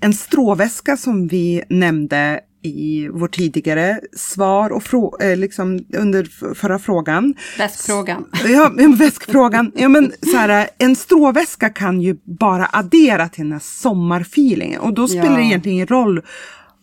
En 0.00 0.14
stråväska 0.14 0.96
som 0.96 1.26
vi 1.28 1.62
nämnde 1.68 2.40
i 2.62 3.08
vår 3.12 3.28
tidigare 3.28 4.00
svar 4.16 4.70
och 4.70 4.82
frå- 4.82 5.22
eh, 5.22 5.36
liksom 5.36 5.78
under 5.96 6.54
förra 6.54 6.78
frågan. 6.78 7.34
Väskfrågan. 7.58 8.24
Ja, 8.48 8.72
väskfrågan. 8.98 9.72
Ja, 9.74 9.88
men 9.88 10.12
så 10.22 10.36
här, 10.36 10.68
en 10.78 10.96
stråväska 10.96 11.68
kan 11.68 12.00
ju 12.00 12.16
bara 12.24 12.68
addera 12.72 13.28
till 13.28 13.44
den 13.44 13.52
här 13.52 13.60
sommarfeelingen 13.64 14.80
och 14.80 14.94
då 14.94 15.08
spelar 15.08 15.30
Ja. 15.30 15.36
det 15.36 15.42
egentligen 15.42 15.74
ingen 15.74 15.86
roll 15.86 16.22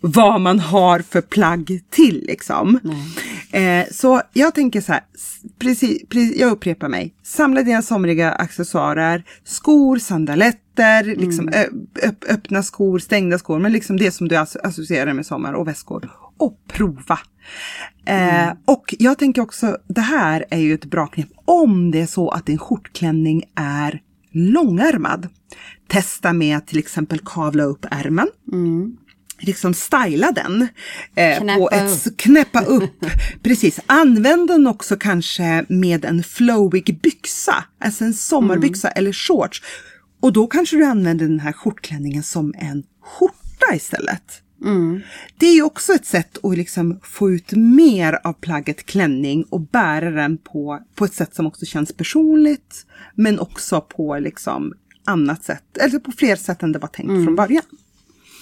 vad 0.07 0.41
man 0.41 0.59
har 0.59 0.99
för 0.99 1.21
plagg 1.21 1.79
till 1.89 2.23
liksom. 2.27 2.79
Eh, 3.51 3.85
så 3.91 4.21
jag 4.33 4.55
tänker 4.55 4.81
så 4.81 4.91
här, 4.91 5.01
precis, 5.59 6.01
precis, 6.09 6.39
jag 6.39 6.51
upprepar 6.51 6.89
mig. 6.89 7.13
Samla 7.23 7.63
dina 7.63 7.81
somriga 7.81 8.31
accessoarer, 8.31 9.23
skor, 9.43 9.97
sandaletter, 9.97 11.03
liksom 11.03 11.49
ö, 11.49 11.63
öpp, 12.03 12.23
öppna 12.29 12.63
skor, 12.63 12.99
stängda 12.99 13.37
skor, 13.37 13.59
men 13.59 13.71
liksom 13.71 13.97
det 13.97 14.11
som 14.11 14.27
du 14.27 14.35
asso- 14.35 14.59
associerar 14.63 15.13
med 15.13 15.25
sommar 15.25 15.53
och 15.53 15.67
väskor. 15.67 16.11
Och 16.37 16.59
prova. 16.67 17.19
Eh, 18.05 18.49
och 18.65 18.95
jag 18.99 19.17
tänker 19.19 19.41
också, 19.41 19.77
det 19.87 20.01
här 20.01 20.45
är 20.49 20.59
ju 20.59 20.73
ett 20.73 20.85
bra 20.85 21.07
knep 21.07 21.27
om 21.45 21.91
det 21.91 22.01
är 22.01 22.05
så 22.05 22.29
att 22.29 22.45
din 22.45 22.57
skjortklänning 22.57 23.43
är 23.55 24.01
långärmad. 24.31 25.27
Testa 25.87 26.33
med 26.33 26.57
att 26.57 26.67
till 26.67 26.79
exempel 26.79 27.19
kavla 27.25 27.63
upp 27.63 27.85
ärmen 27.91 28.27
liksom 29.39 29.73
styla 29.73 30.31
den. 30.31 30.67
Eh, 31.15 31.37
Knäppa 31.37 31.57
på 31.57 31.69
ett, 31.71 32.17
knäppa 32.17 32.61
upp. 32.61 33.05
Precis. 33.43 33.79
Använd 33.85 34.47
den 34.47 34.67
också 34.67 34.95
kanske 34.95 35.65
med 35.69 36.05
en 36.05 36.23
flowig 36.23 36.99
byxa. 37.01 37.63
Alltså 37.79 38.03
en 38.03 38.13
sommarbyxa 38.13 38.89
eller 38.89 39.13
shorts. 39.13 39.61
Och 40.19 40.33
då 40.33 40.47
kanske 40.47 40.75
du 40.75 40.85
använder 40.85 41.25
den 41.25 41.39
här 41.39 41.51
skjortklänningen 41.51 42.23
som 42.23 42.53
en 42.57 42.83
skjorta 43.01 43.75
istället. 43.75 44.41
Det 45.37 45.45
är 45.45 45.53
ju 45.53 45.63
också 45.63 45.93
ett 45.93 46.05
sätt 46.05 46.37
att 46.45 46.57
liksom 46.57 46.99
få 47.03 47.31
ut 47.31 47.51
mer 47.51 48.19
av 48.23 48.33
plagget 48.33 48.85
klänning 48.85 49.43
och 49.43 49.61
bära 49.61 50.11
den 50.11 50.37
på, 50.37 50.79
på 50.95 51.05
ett 51.05 51.13
sätt 51.13 51.35
som 51.35 51.47
också 51.47 51.65
känns 51.65 51.93
personligt. 51.93 52.85
Men 53.15 53.39
också 53.39 53.81
på 53.81 54.19
liksom 54.19 54.73
annat 55.05 55.43
sätt, 55.43 55.77
eller 55.77 55.99
på 55.99 56.11
fler 56.11 56.35
sätt 56.35 56.63
än 56.63 56.71
det 56.71 56.79
var 56.79 56.87
tänkt 56.87 57.09
från 57.25 57.35
början. 57.35 57.63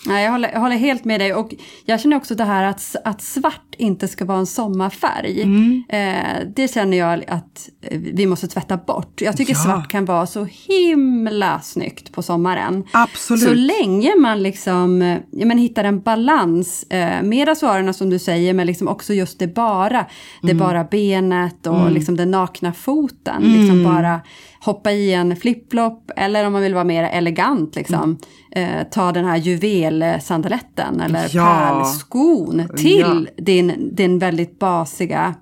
Nej, 0.05 0.23
jag 0.23 0.31
håller, 0.31 0.51
jag 0.51 0.59
håller 0.59 0.75
helt 0.75 1.05
med 1.05 1.19
dig. 1.19 1.33
Och 1.33 1.53
jag 1.85 2.01
känner 2.01 2.17
också 2.17 2.35
det 2.35 2.43
här 2.43 2.63
att, 2.63 2.95
att 3.03 3.21
svart 3.21 3.72
inte 3.77 4.07
ska 4.07 4.25
vara 4.25 4.37
en 4.37 4.45
sommarfärg. 4.45 5.41
Mm. 5.41 5.83
Eh, 5.89 6.47
det 6.55 6.73
känner 6.73 6.97
jag 6.97 7.23
att 7.27 7.69
eh, 7.81 7.99
vi 7.99 8.25
måste 8.25 8.47
tvätta 8.47 8.77
bort. 8.77 9.21
Jag 9.21 9.37
tycker 9.37 9.53
Ja. 9.53 9.59
svart 9.59 9.87
kan 9.91 10.05
vara 10.05 10.25
så 10.25 10.47
himla 10.67 11.59
snyggt 11.59 12.11
på 12.11 12.21
sommaren. 12.21 12.83
Absolut. 12.93 13.43
Så 13.43 13.53
länge 13.53 14.15
man 14.15 14.43
liksom, 14.43 15.01
eh, 15.01 15.17
ja, 15.31 15.45
men 15.45 15.57
hittar 15.57 15.83
en 15.83 16.01
balans 16.01 16.83
eh, 16.89 17.23
med 17.23 17.49
accessoarerna 17.49 17.93
som 17.93 18.09
du 18.09 18.19
säger, 18.19 18.53
men 18.53 18.67
liksom 18.67 18.87
också 18.87 19.13
just 19.13 19.39
det 19.39 19.47
bara. 19.47 20.05
Det 20.41 20.51
Mm. 20.51 20.57
bara 20.57 20.83
benet 20.83 21.67
och 21.67 21.91
liksom 21.91 22.17
den 22.17 22.31
nakna 22.31 22.73
foten. 22.73 23.43
Liksom 23.43 23.83
bara 23.83 24.21
hoppa 24.59 24.91
i 24.91 25.13
en 25.13 25.35
flipflop 25.35 26.11
eller 26.17 26.45
om 26.47 26.53
man 26.53 26.61
vill 26.61 26.73
vara 26.73 26.83
mer 26.83 27.03
elegant, 27.03 27.75
liksom, 27.75 28.17
eh, 28.51 28.83
ta 28.91 29.11
den 29.11 29.25
här 29.25 29.37
juvelsandaletten 29.37 31.01
eller 31.01 31.27
Ja. 31.31 31.45
pärlskon 31.45 32.63
till 32.77 33.27
Ja. 33.37 33.43
din, 33.43 33.62
din 33.95 34.19
väldigt 34.19 34.59
basiga 34.59 35.35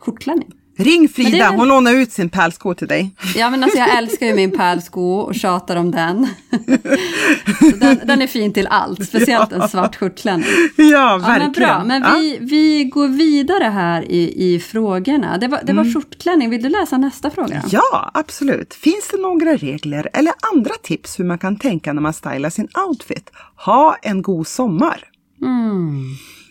skjortklänning. 0.00 0.48
Ring 0.78 1.08
Frida, 1.08 1.38
väl- 1.50 1.54
hon 1.58 1.68
lånar 1.68 1.92
ut 1.94 2.12
sin 2.12 2.28
pärlsko 2.28 2.74
till 2.74 2.88
dig. 2.88 3.10
Ja 3.36 3.50
men 3.50 3.62
alltså 3.62 3.78
jag 3.78 3.98
älskar 3.98 4.26
ju 4.26 4.34
min 4.34 4.50
pärlsko 4.50 5.02
och 5.16 5.34
tjatar 5.34 5.76
om 5.76 5.90
den. 5.90 6.26
Den, 7.80 8.00
den 8.04 8.22
är 8.22 8.26
fin 8.26 8.52
till 8.52 8.66
allt, 8.66 9.04
speciellt 9.08 9.52
en 9.52 9.68
svart 9.68 9.96
skjortklänning. 9.96 10.46
Ja, 10.76 10.84
Ja, 10.84 11.16
verkligen. 11.18 11.46
men 11.46 11.52
bra, 11.52 11.84
men 11.84 12.02
Ja. 12.02 12.14
vi, 12.14 12.38
vi 12.40 12.84
går 12.84 13.08
vidare 13.08 13.64
här 13.64 14.02
i, 14.12 14.54
i 14.54 14.60
frågorna. 14.60 15.38
Det 15.38 15.48
var, 15.48 15.60
det 15.64 15.72
var 15.72 15.92
skjortklänning, 15.94 16.50
vill 16.50 16.62
du 16.62 16.68
läsa 16.68 16.98
nästa 16.98 17.30
fråga? 17.30 17.62
Ja, 17.70 18.10
absolut. 18.14 18.74
Finns 18.74 19.08
det 19.12 19.20
några 19.22 19.56
regler 19.56 20.08
eller 20.12 20.32
andra 20.54 20.74
tips 20.82 21.18
hur 21.20 21.24
man 21.24 21.38
kan 21.38 21.56
tänka 21.58 21.92
när 21.92 22.02
man 22.02 22.12
stylar 22.12 22.50
sin 22.50 22.68
outfit? 22.88 23.30
Ha 23.56 23.96
en 24.02 24.22
god 24.22 24.46
sommar. 24.46 25.04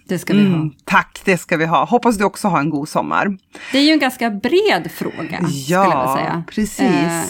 Det 0.08 0.20
ska 0.20 0.34
vi 0.34 0.40
ha. 0.42 0.48
Mm, 0.56 0.72
tack, 0.86 1.22
det 1.26 1.38
ska 1.38 1.58
vi 1.58 1.66
ha. 1.66 1.86
Hoppas 1.86 2.18
du 2.18 2.24
också 2.24 2.48
har 2.48 2.60
en 2.60 2.70
god 2.70 2.90
sommar. 2.90 3.38
Det 3.72 3.78
är 3.78 3.82
ju 3.84 3.92
en 3.92 4.00
ganska 4.00 4.30
bred 4.30 4.92
fråga, 4.92 5.16
skulle 5.16 5.52
jag 5.68 5.84
vilja 5.84 5.96
Ja, 5.96 6.16
säga. 6.20 6.44
precis. 6.50 6.80
Eh, 6.80 7.22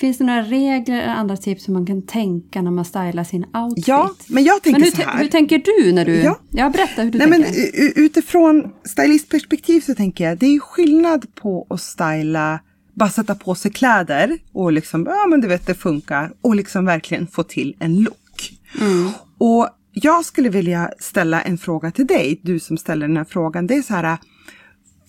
finns 0.00 0.18
det 0.18 0.24
några 0.24 0.42
regler 0.42 1.02
eller 1.02 1.14
andra 1.14 1.36
tips 1.36 1.68
hur 1.68 1.72
man 1.72 1.86
kan 1.86 2.02
tänka 2.06 2.62
när 2.62 2.70
man 2.70 2.84
stylar 2.84 3.24
sin 3.24 3.44
outfit? 3.56 3.88
Ja, 3.88 4.10
men 4.28 4.44
jag 4.44 4.62
tänker 4.62 4.80
Men 4.80 4.84
hur, 4.84 5.02
så 5.02 5.02
här. 5.10 5.18
hur 5.18 5.28
tänker 5.28 5.62
du 5.64 5.92
när 5.92 6.04
du... 6.04 6.14
Ja. 6.16 6.38
Ja, 6.50 6.70
berätta 6.70 7.02
hur 7.02 7.10
du 7.10 7.18
Nej, 7.18 7.28
men 7.28 7.42
tänker. 7.42 7.60
u- 7.60 7.92
utifrån 7.96 8.72
stylistperspektiv 8.84 9.80
så 9.80 9.94
tänker 9.94 10.24
jag, 10.24 10.38
det 10.38 10.46
är 10.46 10.60
skillnad 10.60 11.34
på 11.34 11.66
att 11.70 11.80
styla, 11.80 12.60
bara 12.94 13.10
sätta 13.10 13.34
på 13.34 13.54
sig 13.54 13.70
kläder 13.72 14.38
och 14.52 14.72
liksom, 14.72 15.06
ja 15.10 15.26
men 15.30 15.40
du 15.40 15.48
vet 15.48 15.66
det 15.66 15.74
funkar 15.74 16.32
och 16.42 16.56
liksom 16.56 16.84
verkligen 16.84 17.26
få 17.26 17.42
till 17.42 17.76
en 17.78 17.96
look. 17.96 18.52
Och 19.38 19.68
jag 19.92 20.24
skulle 20.24 20.48
vilja 20.48 20.90
ställa 20.98 21.42
en 21.42 21.58
fråga 21.58 21.90
till 21.90 22.06
dig, 22.06 22.40
du 22.42 22.58
som 22.58 22.76
ställer 22.76 23.08
den 23.08 23.16
här 23.16 23.24
frågan. 23.24 23.66
Det 23.66 23.74
är 23.74 23.82
så 23.82 23.94
här, 23.94 24.18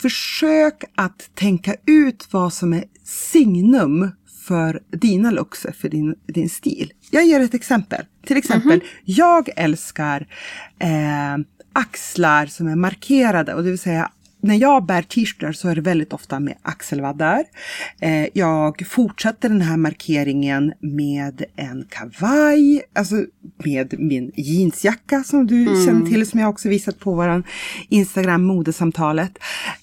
försök 0.02 0.84
att 0.96 1.30
tänka 1.36 1.76
ut 1.86 2.28
vad 2.32 2.54
som 2.54 2.74
är 2.74 2.84
signum 3.04 4.12
för 4.48 4.80
dina 4.92 5.32
looks, 5.32 5.66
för 5.82 5.90
din, 5.90 6.16
din 6.28 6.50
stil. 6.50 6.92
Jag 7.12 7.26
ger 7.26 7.40
ett 7.40 7.54
exempel. 7.54 8.06
Till 8.26 8.38
exempel, 8.38 8.84
jag 9.06 9.50
älskar 9.56 10.28
eh, 10.80 11.38
axlar 11.74 12.46
som 12.46 12.68
är 12.68 12.76
markerade 12.76 13.54
och 13.54 13.64
det 13.64 13.70
vill 13.70 13.80
säga 13.80 14.12
när 14.44 14.56
jag 14.56 14.86
bär 14.86 15.02
t-shirtar 15.02 15.52
så 15.52 15.70
är 15.70 15.76
det 15.76 15.82
väldigt 15.82 16.14
ofta 16.14 16.40
med 16.40 16.56
axelvaddar. 16.62 17.44
Eh, 18.00 18.28
jag 18.34 18.88
fortsätter 18.88 19.50
den 19.50 19.62
här 19.62 19.78
markeringen 19.78 20.74
med 20.80 21.44
en 21.56 21.86
kavaj, 21.90 22.82
alltså 22.96 23.16
med 23.66 23.96
min 24.00 24.32
jeansjacka 24.36 25.24
som 25.24 25.48
du 25.48 25.62
Mm. 25.68 25.86
känner 25.86 26.06
till, 26.12 26.26
som 26.30 26.40
jag 26.40 26.50
också 26.50 26.70
visat 26.70 27.00
på 27.00 27.14
våran 27.16 27.44
Instagram 27.90 28.44
modesamtalet. 28.44 29.38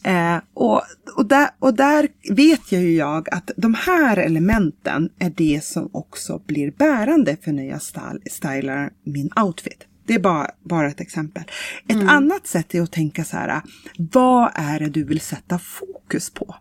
Eh, 0.05 0.37
och, 0.55 0.83
och, 1.17 1.26
där, 1.26 1.49
och 1.59 1.75
där 1.75 2.09
vet 2.31 2.73
jag 2.73 2.83
ju 2.83 2.95
jag 2.95 3.29
att 3.35 3.50
de 3.57 3.75
här 3.75 4.17
elementen 4.17 5.09
är 5.19 5.33
det 5.37 5.64
som 5.64 5.88
också 5.93 6.43
blir 6.47 6.71
bärande 6.71 7.37
för 7.45 7.52
när 7.52 7.69
jag 7.69 7.79
styl- 7.81 8.23
stylar 8.31 8.90
min 9.05 9.31
outfit. 9.40 9.87
Det 10.11 10.14
är 10.14 10.21
bara, 10.21 10.50
bara 10.64 10.88
ett 10.88 11.00
exempel. 11.00 11.43
Ett 11.88 11.95
Mm. 11.97 12.09
annat 12.09 12.47
sätt 12.47 12.75
är 12.75 12.83
att 12.83 12.93
tänka 12.93 13.25
så 13.25 13.37
här, 13.37 13.61
vad 13.97 14.50
är 14.55 14.81
det 14.81 14.88
du 14.88 15.05
vill 15.05 15.21
sätta 15.21 15.59
fokus 15.59 16.31
på? 16.31 16.55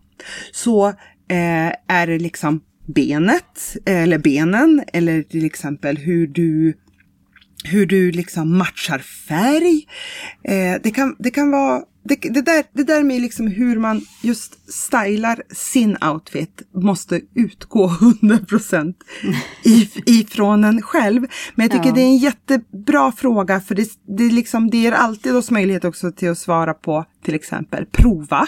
Så 0.52 0.88
eh, 1.28 1.74
är 1.88 2.08
det 2.08 2.20
liksom 2.20 2.62
benet 2.86 3.76
eller 3.86 4.18
benen 4.18 4.84
eller 4.94 5.24
till 5.24 5.46
exempel 5.46 5.98
hur 5.98 6.28
du 6.28 6.74
hur 7.64 7.86
du 7.86 8.12
liksom 8.12 8.58
matchar 8.58 9.00
färg. 9.00 9.88
Eh, 10.44 10.82
det, 10.84 10.92
kan, 10.92 11.16
det 11.20 11.32
kan 11.32 11.52
vara 11.52 11.82
det, 12.04 12.16
det, 12.16 12.42
där, 12.42 12.64
det 12.74 12.84
där 12.84 13.04
med 13.04 13.22
liksom 13.22 13.48
hur 13.48 13.80
man 13.80 14.02
just 14.22 14.74
stylar 14.74 15.44
sin 15.50 15.98
outfit 16.04 16.62
måste 16.74 17.22
utgå 17.36 17.88
100% 18.22 18.94
if, 19.64 19.98
ifrån 20.06 20.64
en 20.64 20.82
själv. 20.82 21.26
Men 21.56 21.64
jag 21.64 21.72
tycker 21.72 21.90
Ja. 21.90 21.96
det 21.96 22.02
är 22.02 22.06
en 22.06 22.18
jättebra 22.18 23.12
fråga 23.12 23.60
för 23.62 23.76
det, 23.76 23.90
det, 24.18 24.24
liksom, 24.24 24.70
det 24.70 24.78
ger 24.78 24.92
alltid 24.92 25.36
oss 25.36 25.52
möjlighet 25.52 25.86
också 25.86 26.12
till 26.12 26.30
att 26.30 26.38
svara 26.38 26.74
på 26.74 27.06
till 27.26 27.36
exempel 27.36 27.86
prova. 27.86 28.48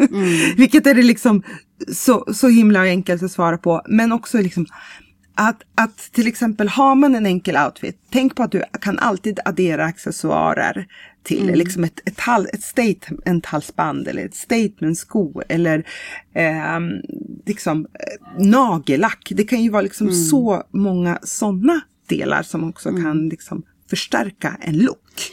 Vilket 0.56 0.86
är 0.86 0.94
det 0.94 1.02
liksom 1.02 1.42
så, 1.92 2.24
så 2.32 2.48
himla 2.48 2.80
enkelt 2.80 3.22
att 3.22 3.32
svara 3.32 3.58
på. 3.58 3.82
Men 3.88 4.12
också 4.12 4.38
liksom 4.38 4.66
att, 5.42 5.62
att 5.74 5.98
till 6.12 6.26
exempel 6.26 6.68
har 6.68 6.94
man 6.94 7.14
en 7.14 7.26
enkel 7.26 7.56
outfit, 7.56 7.98
tänk 8.10 8.36
på 8.36 8.42
att 8.42 8.52
du 8.52 8.62
kan 8.80 8.98
alltid 8.98 9.40
addera 9.44 9.84
accessoarer 9.84 10.86
till 11.22 11.46
liksom 11.46 11.84
ett, 11.84 12.00
ett, 12.04 12.20
hal, 12.20 12.46
ett 12.52 12.62
statement-halsband 12.62 14.08
eller 14.08 14.24
ett 14.24 14.34
statement-sko 14.34 15.42
eller 15.48 15.86
ehm, 16.34 16.90
liksom 17.46 17.86
eh, 17.94 18.44
nagellack. 18.44 19.32
Det 19.36 19.44
kan 19.44 19.62
ju 19.62 19.70
vara 19.70 19.82
liksom 19.82 20.12
så 20.12 20.62
många 20.70 21.18
sådana 21.22 21.80
delar 22.06 22.42
som 22.42 22.68
också 22.68 22.90
kan 22.90 23.28
liksom 23.28 23.62
förstärka 23.90 24.56
en 24.60 24.78
look. 24.78 25.32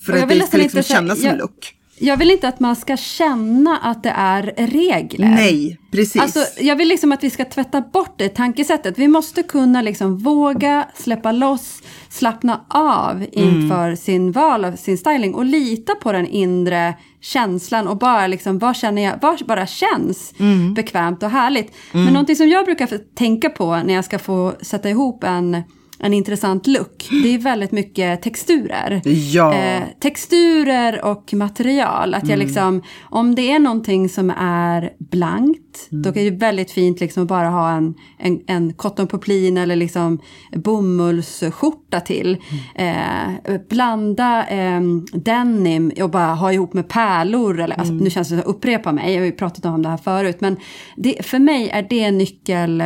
För 0.00 0.12
att 0.12 0.28
det 0.28 0.46
ska 0.46 0.56
liksom 0.56 0.82
kännas 0.82 1.20
som 1.20 1.28
en 1.28 1.36
look. 1.36 1.77
Jag 2.00 2.16
vill 2.16 2.30
inte 2.30 2.48
att 2.48 2.60
man 2.60 2.76
ska 2.76 2.96
känna 2.96 3.78
att 3.78 4.02
det 4.02 4.12
är 4.16 4.42
regler. 4.56 5.28
Nej, 5.28 5.78
precis. 5.90 6.22
Alltså, 6.22 6.40
jag 6.60 6.76
vill 6.76 6.88
liksom 6.88 7.12
att 7.12 7.24
vi 7.24 7.30
ska 7.30 7.44
tvätta 7.44 7.80
bort 7.80 8.14
det 8.16 8.28
tankesättet. 8.28 8.98
Vi 8.98 9.08
måste 9.08 9.42
kunna 9.42 9.82
liksom 9.82 10.18
våga 10.18 10.86
släppa 10.94 11.32
loss, 11.32 11.82
slappna 12.08 12.64
av 12.68 13.26
inför 13.32 13.84
Mm. 13.84 13.96
sin 13.96 14.32
val 14.32 14.64
av 14.64 14.76
sin 14.76 14.98
styling 14.98 15.34
och 15.34 15.44
lita 15.44 15.94
på 15.94 16.12
den 16.12 16.26
inre 16.26 16.94
känslan 17.20 17.88
och 17.88 17.96
bara 17.98 18.26
liksom, 18.26 18.58
vad 18.58 18.76
känner 18.76 19.02
jag, 19.02 19.14
vad 19.22 19.46
bara 19.46 19.66
känns 19.66 20.32
Mm. 20.40 20.74
bekvämt 20.74 21.22
och 21.22 21.30
härligt. 21.30 21.72
Men 21.92 22.04
någonting 22.12 22.36
som 22.36 22.48
jag 22.48 22.64
brukar 22.64 23.14
tänka 23.14 23.50
på 23.50 23.76
när 23.76 23.94
jag 23.94 24.04
ska 24.04 24.18
få 24.18 24.52
sätta 24.62 24.90
ihop 24.90 25.24
en 25.24 25.62
en 26.00 26.14
intressant 26.14 26.66
look. 26.66 27.08
Det 27.22 27.34
är 27.34 27.38
väldigt 27.38 27.72
mycket 27.72 28.22
texturer. 28.22 29.02
Ja. 29.32 29.54
Eh, 29.54 29.82
texturer 30.00 31.04
och 31.04 31.34
material. 31.34 32.14
Att 32.14 32.28
jag 32.28 32.38
liksom, 32.38 32.82
om 33.00 33.34
det 33.34 33.50
är 33.50 33.58
någonting 33.58 34.08
som 34.08 34.30
är 34.38 34.90
blankt, 34.98 35.88
då 35.90 36.08
är 36.08 36.30
det 36.30 36.30
väldigt 36.30 36.70
fint 36.70 37.00
liksom 37.00 37.22
att 37.22 37.28
bara 37.28 37.48
ha 37.48 37.70
en, 37.70 37.94
en, 38.18 38.40
en 38.46 38.72
cotton 38.72 39.06
poplin 39.06 39.56
eller 39.56 39.76
liksom 39.76 40.18
bomullsskjorta 40.52 42.00
till. 42.00 42.36
Eh, 42.74 43.58
blanda 43.68 44.46
eh, 44.46 44.80
denim 45.12 45.92
och 46.02 46.10
bara 46.10 46.34
ha 46.34 46.52
ihop 46.52 46.72
med 46.72 46.88
pärlor. 46.88 47.60
Eller, 47.60 47.76
alltså, 47.76 47.94
nu 47.94 48.10
känns 48.10 48.28
det 48.28 48.34
som 48.34 48.38
att 48.38 48.44
jag 48.46 48.54
upprepar 48.54 48.92
mig, 48.92 49.12
jag 49.12 49.20
har 49.20 49.26
ju 49.26 49.32
pratat 49.32 49.64
om 49.64 49.82
det 49.82 49.88
här 49.88 49.96
förut. 49.96 50.40
Men 50.40 50.56
det, 50.96 51.26
för 51.26 51.38
mig 51.38 51.68
är 51.68 51.86
det 51.90 52.10
nyckel... 52.10 52.80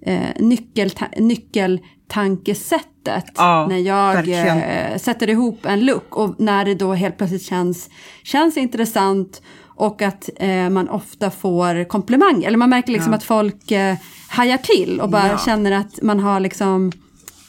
Eh, 0.00 0.20
nyckel, 1.18 1.80
nyckeltankesättet 2.16 3.24
Ja, 3.36 3.66
när 3.70 3.78
jag 3.78 4.14
verkligen. 4.14 4.58
eh, 4.58 4.98
sätter 4.98 5.30
ihop 5.30 5.66
en 5.66 5.84
look 5.86 6.16
och 6.16 6.34
när 6.40 6.64
det 6.64 6.74
då 6.74 6.94
helt 6.94 7.18
plötsligt 7.18 7.42
känns, 7.42 7.90
känns 8.22 8.56
intressant 8.56 9.42
och 9.76 10.02
att 10.02 10.28
eh, 10.36 10.70
man 10.70 10.88
ofta 10.88 11.30
får 11.30 11.84
komplimang. 11.88 12.44
Eller 12.44 12.56
man 12.58 12.70
märker 12.70 12.92
liksom 12.92 13.14
att 13.14 13.24
folk 13.24 13.70
eh, 13.70 13.96
hajar 14.28 14.58
till 14.58 15.00
och 15.00 15.08
bara 15.10 15.26
Ja. 15.28 15.38
känner 15.38 15.72
att 15.72 16.02
man 16.02 16.20
har 16.20 16.40
liksom, 16.40 16.92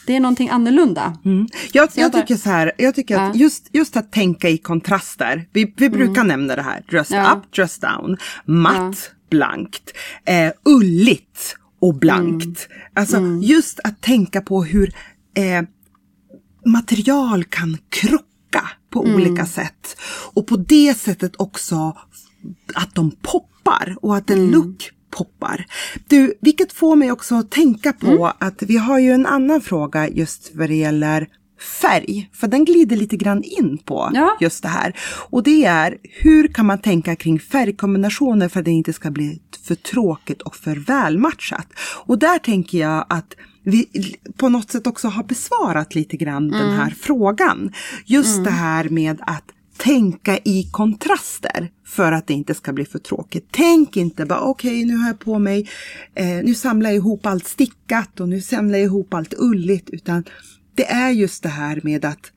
det 0.08 0.16
är 0.16 0.20
någonting 0.20 0.50
annorlunda. 0.50 1.18
Mm. 1.26 1.48
Jag, 1.72 1.84
jag 1.94 2.04
jag 2.06 2.12
bara- 2.12 2.22
tycker 2.22 2.36
så 2.36 2.50
här, 2.50 2.72
jag 2.78 2.96
tycker 2.96 3.16
att 3.16 3.20
Ja. 3.22 3.26
Mm. 3.26 3.38
just, 3.38 3.70
just 3.74 3.98
att 3.98 4.12
tänka 4.12 4.50
i 4.50 4.58
kontraster. 4.58 5.48
Vi, 5.54 5.74
vi 5.78 5.90
brukar 5.90 6.24
nämna 6.24 6.56
det 6.56 6.62
här, 6.62 6.84
dress 6.92 7.12
Ja. 7.12 7.32
up, 7.34 7.54
dress 7.56 7.80
down, 7.80 8.18
matt, 8.46 9.12
blankt, 9.30 9.92
eh, 10.26 10.52
ulligt 10.66 11.56
och 11.80 11.96
blankt. 11.96 12.68
Mm. 12.70 12.82
Alltså 12.94 13.22
just 13.42 13.80
att 13.84 14.02
tänka 14.02 14.42
på 14.42 14.64
hur 14.64 14.94
eh, 15.34 15.62
material 16.66 17.44
kan 17.44 17.78
krocka 17.90 18.70
på 18.90 19.04
Mm. 19.04 19.16
olika 19.16 19.46
sätt. 19.46 19.98
Och 20.34 20.48
på 20.48 20.58
det 20.58 20.98
sättet 20.98 21.34
också 21.38 21.98
att 22.74 22.96
de 22.96 23.12
poppar 23.22 23.96
och 24.02 24.16
att 24.18 24.30
en 24.30 24.52
look 24.52 24.92
poppar. 25.10 25.66
Du, 26.08 26.34
vilket 26.42 26.74
får 26.74 26.96
mig 26.96 27.12
också 27.12 27.36
att 27.36 27.52
tänka 27.52 27.94
på 27.94 28.34
att 28.40 28.64
vi 28.64 28.78
har 28.78 29.00
ju 29.00 29.12
en 29.12 29.26
annan 29.26 29.62
fråga 29.62 30.10
just 30.10 30.52
vad 30.54 30.70
det 30.70 30.76
gäller 30.76 31.28
färg. 31.82 32.30
För 32.34 32.48
den 32.48 32.66
glider 32.66 32.96
lite 32.96 33.18
grann 33.18 33.44
in 33.44 33.78
på 33.78 34.12
Ja. 34.14 34.38
just 34.40 34.64
det 34.64 34.70
här. 34.70 34.94
Och 35.30 35.44
det 35.44 35.66
är 35.66 35.98
hur 36.04 36.48
kan 36.48 36.66
man 36.66 36.80
tänka 36.80 37.16
kring 37.16 37.40
färgkombinationer 37.40 38.50
för 38.50 38.60
att 38.60 38.66
det 38.66 38.72
inte 38.72 38.94
ska 38.94 39.12
bli 39.12 39.40
för 39.64 39.76
tråkigt 39.76 40.42
och 40.42 40.56
för 40.56 40.76
välmatchat. 40.76 41.68
Och 42.06 42.20
där 42.20 42.40
tänker 42.40 42.78
jag 42.80 43.06
att 43.10 43.36
vi 43.64 43.86
på 44.38 44.50
något 44.50 44.72
sätt 44.72 44.88
också 44.88 45.08
har 45.08 45.24
besvarat 45.24 45.96
lite 45.96 46.18
grann 46.18 46.50
den 46.50 46.72
här 46.72 46.94
frågan. 47.02 47.72
Just 48.06 48.44
det 48.44 48.52
här 48.52 48.90
med 48.90 49.18
att 49.22 49.44
tänka 49.78 50.38
i 50.38 50.70
kontraster 50.72 51.72
för 51.86 52.12
att 52.12 52.28
det 52.28 52.34
inte 52.34 52.54
ska 52.54 52.74
bli 52.74 52.86
för 52.86 53.00
tråkigt. 53.00 53.48
Tänk 53.52 53.98
inte 53.98 54.26
bara 54.26 54.40
okej 54.40 54.86
nu 54.86 54.96
har 54.98 55.08
jag 55.08 55.20
på 55.20 55.40
mig, 55.40 55.70
eh, 56.16 56.26
nu 56.28 56.56
samlar 56.56 56.90
jag 56.90 56.98
ihop 56.98 57.26
allt 57.26 57.48
stickat 57.48 58.20
och 58.20 58.30
nu 58.30 58.42
samlar 58.42 58.78
jag 58.78 58.86
ihop 58.86 59.14
allt 59.14 59.34
ulligt 59.38 59.90
utan 59.90 60.24
det 60.80 60.86
är 60.86 61.10
just 61.10 61.44
det 61.44 61.50
här 61.50 61.80
med 61.84 62.06
att 62.06 62.32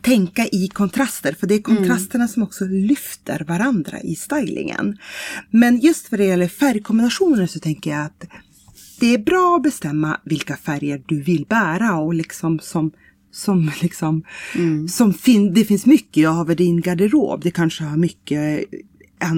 tänka 0.00 0.46
i 0.46 0.68
kontraster, 0.68 1.36
för 1.40 1.46
det 1.46 1.54
är 1.54 1.62
kontrasterna 1.62 2.28
som 2.28 2.42
också 2.42 2.64
lyfter 2.64 3.44
varandra 3.48 4.00
i 4.00 4.14
stylingen. 4.14 4.98
Men 5.50 5.78
just 5.78 6.08
för 6.08 6.16
det 6.16 6.24
gäller 6.24 6.48
färgkombinationer 6.48 7.46
så 7.46 7.60
tänker 7.60 7.90
jag 7.90 8.04
att 8.04 8.24
det 9.00 9.14
är 9.14 9.18
bra 9.18 9.56
att 9.56 9.62
bestämma 9.62 10.20
vilka 10.24 10.56
färger 10.56 11.02
du 11.06 11.22
vill 11.22 11.46
bära 11.48 11.96
och 11.96 12.14
liksom 12.14 12.58
som 12.58 12.90
som 13.32 13.70
liksom, 13.82 14.22
som 14.88 15.14
fin, 15.14 15.54
det 15.54 15.64
finns 15.64 15.86
mycket 15.86 16.28
av 16.28 16.50
i 16.50 16.54
din 16.54 16.80
garderob. 16.80 17.42
Det 17.42 17.50
kanske 17.50 17.84
har 17.84 17.96
mycket 17.96 18.64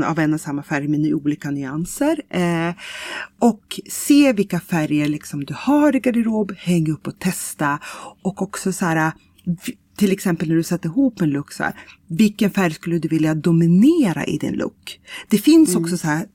av 0.06 0.18
en 0.18 0.34
och 0.34 0.40
samma 0.40 0.62
färg 0.62 0.88
med 0.88 1.14
olika 1.14 1.50
nyanser. 1.50 2.22
Eh, 2.30 2.74
och 3.38 3.80
se 3.90 4.32
vilka 4.32 4.60
färger 4.60 5.08
liksom 5.08 5.44
du 5.44 5.54
har 5.56 5.96
i 5.96 6.00
garderob, 6.00 6.52
häng 6.58 6.90
upp 6.90 7.06
och 7.06 7.18
testa. 7.18 7.78
Och 8.22 8.42
också 8.42 8.72
så 8.72 8.84
här, 8.84 9.12
till 9.96 10.12
exempel 10.12 10.48
när 10.48 10.56
du 10.56 10.62
sätter 10.62 10.88
ihop 10.88 11.20
en 11.20 11.30
look 11.30 11.52
så 11.52 11.62
här, 11.62 11.74
vilken 12.06 12.50
färg 12.50 12.72
skulle 12.74 12.98
du 12.98 13.08
vilja 13.08 13.34
dominera 13.34 14.24
i 14.24 14.38
din 14.38 14.54
look? 14.54 15.00
Det 15.28 15.38
finns 15.38 15.76
också 15.76 15.98
så 15.98 16.06
här 16.06 16.26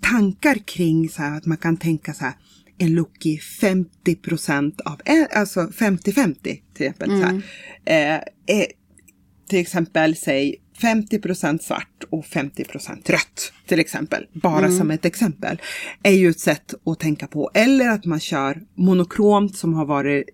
tankar 0.00 0.54
kring 0.54 1.08
så 1.08 1.22
här 1.22 1.36
att 1.36 1.46
man 1.46 1.56
kan 1.56 1.76
tänka 1.76 2.14
så 2.14 2.24
här 2.24 2.34
en 2.78 2.94
look 2.94 3.26
i 3.26 3.38
50 3.38 4.16
procent 4.16 4.80
av, 4.80 5.00
alltså 5.34 5.60
50-50 5.60 6.34
till 6.42 6.86
exempel. 6.86 7.08
Så 7.08 7.26
här. 7.26 7.42
Eh, 7.84 8.14
eh, 8.56 8.66
till 9.48 9.58
exempel 9.58 10.16
säg 10.16 10.56
50 10.80 11.18
procent 11.18 11.62
svart 11.62 12.04
och 12.10 12.26
50 12.26 12.64
procent 12.64 13.10
rött 13.10 13.52
till 13.66 13.80
exempel. 13.80 14.26
Bara 14.32 14.70
som 14.70 14.90
ett 14.90 15.04
exempel. 15.04 15.60
Är 16.02 16.12
ju 16.12 16.30
ett 16.30 16.40
sätt 16.40 16.74
att 16.84 16.98
tänka 16.98 17.26
på. 17.26 17.50
Eller 17.54 17.88
att 17.88 18.04
man 18.04 18.20
kör 18.20 18.62
monokromt 18.74 19.56
som 19.56 19.74
har 19.74 19.86
varit 19.86 20.24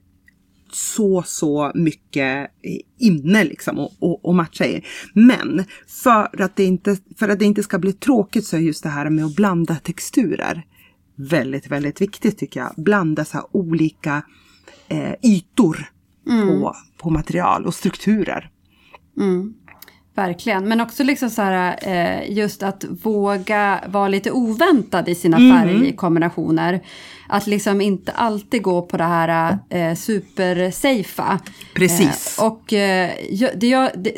så, 0.72 1.22
så 1.26 1.72
mycket 1.74 2.50
inne 2.98 3.44
liksom 3.44 3.78
och, 3.78 3.92
och, 3.98 4.24
och 4.24 4.34
matcha 4.34 4.66
i. 4.66 4.84
Men 5.14 5.64
för 5.86 6.42
att, 6.42 6.56
det 6.56 6.64
inte, 6.64 6.96
för 7.18 7.28
att 7.28 7.38
det 7.38 7.44
inte 7.44 7.62
ska 7.62 7.78
bli 7.78 7.92
tråkigt 7.92 8.46
så 8.46 8.56
är 8.56 8.60
just 8.60 8.82
det 8.82 8.88
här 8.88 9.10
med 9.10 9.24
att 9.24 9.36
blanda 9.36 9.74
texturer 9.74 10.66
väldigt, 11.16 11.66
väldigt 11.66 12.00
viktigt 12.00 12.38
tycker 12.38 12.60
jag. 12.60 12.72
Blanda 12.76 13.24
så 13.24 13.48
olika 13.52 14.22
eh, 14.88 15.12
ytor 15.22 15.90
på, 16.24 16.76
på 16.98 17.10
material 17.10 17.66
och 17.66 17.74
strukturer. 17.74 18.50
Verkligen, 20.16 20.68
men 20.68 20.80
också 20.80 21.04
liksom 21.04 21.30
så 21.30 21.42
här, 21.42 21.76
eh, 21.82 22.30
just 22.36 22.62
att 22.62 22.84
våga 23.02 23.80
vara 23.86 24.08
lite 24.08 24.30
oväntad 24.30 25.08
i 25.08 25.14
sina 25.14 25.36
färgkombinationer. 25.36 26.80
Att 27.28 27.46
liksom 27.46 27.80
inte 27.80 28.12
alltid 28.12 28.62
gå 28.62 28.82
på 28.82 28.96
det 28.96 29.04
här 29.04 29.58
eh, 29.70 29.94
supersafea. 29.94 31.40
Precis. 31.74 32.38
Eh, 32.38 32.46
och 32.46 32.72
eh, 32.72 33.10
det, 33.54 33.68
jag, 33.68 33.90
det, 33.96 34.14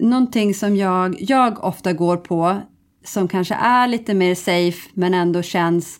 någonting 0.00 0.54
som 0.54 0.76
jag, 0.76 1.16
jag 1.18 1.64
ofta 1.64 1.92
går 1.92 2.16
på, 2.16 2.56
som 3.04 3.28
kanske 3.28 3.54
är 3.54 3.88
lite 3.88 4.14
mer 4.14 4.34
safe 4.34 4.88
men 4.94 5.14
ändå 5.14 5.42
känns 5.42 5.98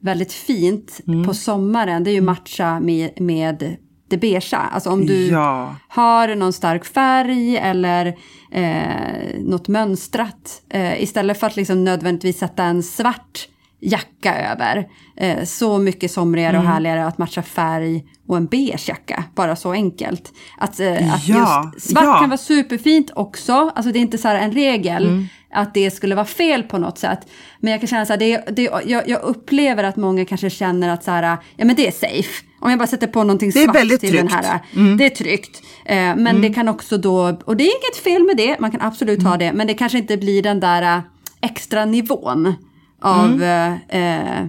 väldigt 0.00 0.32
fint 0.32 1.00
på 1.26 1.34
sommaren, 1.34 2.04
det 2.04 2.10
är 2.10 2.14
ju 2.14 2.20
matcha 2.20 2.80
med, 2.80 3.20
med 3.20 3.76
det 4.08 4.16
beigea. 4.16 4.58
Alltså 4.58 4.90
om 4.90 5.06
du 5.06 5.26
Ja. 5.26 5.74
har 5.88 6.34
någon 6.34 6.52
stark 6.52 6.84
färg 6.84 7.56
eller 7.56 8.16
eh, 8.56 9.40
något 9.40 9.68
mönstrat. 9.68 10.62
Eh, 10.68 11.02
istället 11.02 11.40
för 11.40 11.46
att 11.46 11.56
liksom 11.56 11.84
nödvändigtvis 11.84 12.38
sätta 12.38 12.64
en 12.64 12.82
svart 12.82 13.48
jacka 13.80 14.50
över. 14.52 14.88
Eh, 15.16 15.44
så 15.44 15.78
mycket 15.78 16.10
somrigare 16.10 16.58
och 16.58 16.64
härligare 16.64 17.06
att 17.06 17.18
matcha 17.18 17.42
färg 17.42 18.04
och 18.28 18.36
en 18.36 18.46
beige 18.46 18.88
jacka. 18.88 19.24
Bara 19.34 19.56
så 19.56 19.72
enkelt. 19.72 20.32
Att, 20.58 20.80
eh, 20.80 21.14
att 21.14 21.28
Ja, 21.28 21.72
just 21.74 21.90
svart 21.90 22.04
ja. 22.04 22.18
kan 22.20 22.28
vara 22.28 22.38
superfint 22.38 23.10
också. 23.14 23.52
Alltså 23.52 23.92
det 23.92 23.98
är 23.98 24.00
inte 24.00 24.18
så 24.18 24.28
här 24.28 24.34
en 24.36 24.52
regel 24.52 25.26
att 25.52 25.74
det 25.74 25.90
skulle 25.90 26.14
vara 26.14 26.26
fel 26.26 26.62
på 26.62 26.78
något 26.78 26.98
sätt. 26.98 27.20
Men 27.60 27.70
jag 27.70 27.80
kan 27.80 27.86
känna 27.86 28.06
så 28.06 28.12
här, 28.12 28.20
det, 28.20 28.44
det, 28.56 28.62
jag, 28.86 29.08
jag 29.08 29.22
upplever 29.22 29.84
att 29.84 29.96
många 29.96 30.24
kanske 30.24 30.50
känner 30.50 30.88
att 30.88 31.04
så 31.04 31.10
här, 31.10 31.38
ja 31.56 31.64
men 31.64 31.76
det 31.76 31.86
är 31.86 31.92
safe. 31.92 32.44
Om 32.66 32.70
jag 32.70 32.78
bara 32.78 32.86
sätter 32.86 33.06
på 33.06 33.22
någonting 33.24 33.50
Det 33.54 33.60
är 33.60 33.64
svart 33.64 33.76
väldigt 33.76 34.00
till 34.00 34.12
den 34.16 34.28
tryggt. 34.28 34.44
här. 34.46 34.60
Det 34.98 35.04
är 35.06 35.10
tryggt. 35.10 35.62
Eh, 35.84 35.96
men 36.16 36.40
det 36.40 36.48
kan 36.54 36.68
också 36.68 36.98
då, 36.98 37.38
och 37.44 37.56
det 37.56 37.64
är 37.64 37.66
inget 37.66 37.96
fel 38.04 38.24
med 38.24 38.36
det, 38.36 38.56
man 38.60 38.70
kan 38.70 38.80
absolut 38.80 39.22
ha 39.22 39.36
det, 39.36 39.52
men 39.52 39.66
det 39.66 39.74
kanske 39.74 39.98
inte 39.98 40.16
blir 40.16 40.42
den 40.42 40.60
där 40.60 40.96
eh, 40.96 41.02
extra 41.40 41.84
nivån 41.84 42.54
av 43.02 43.42
eh, 43.42 43.74
eh, 43.88 44.40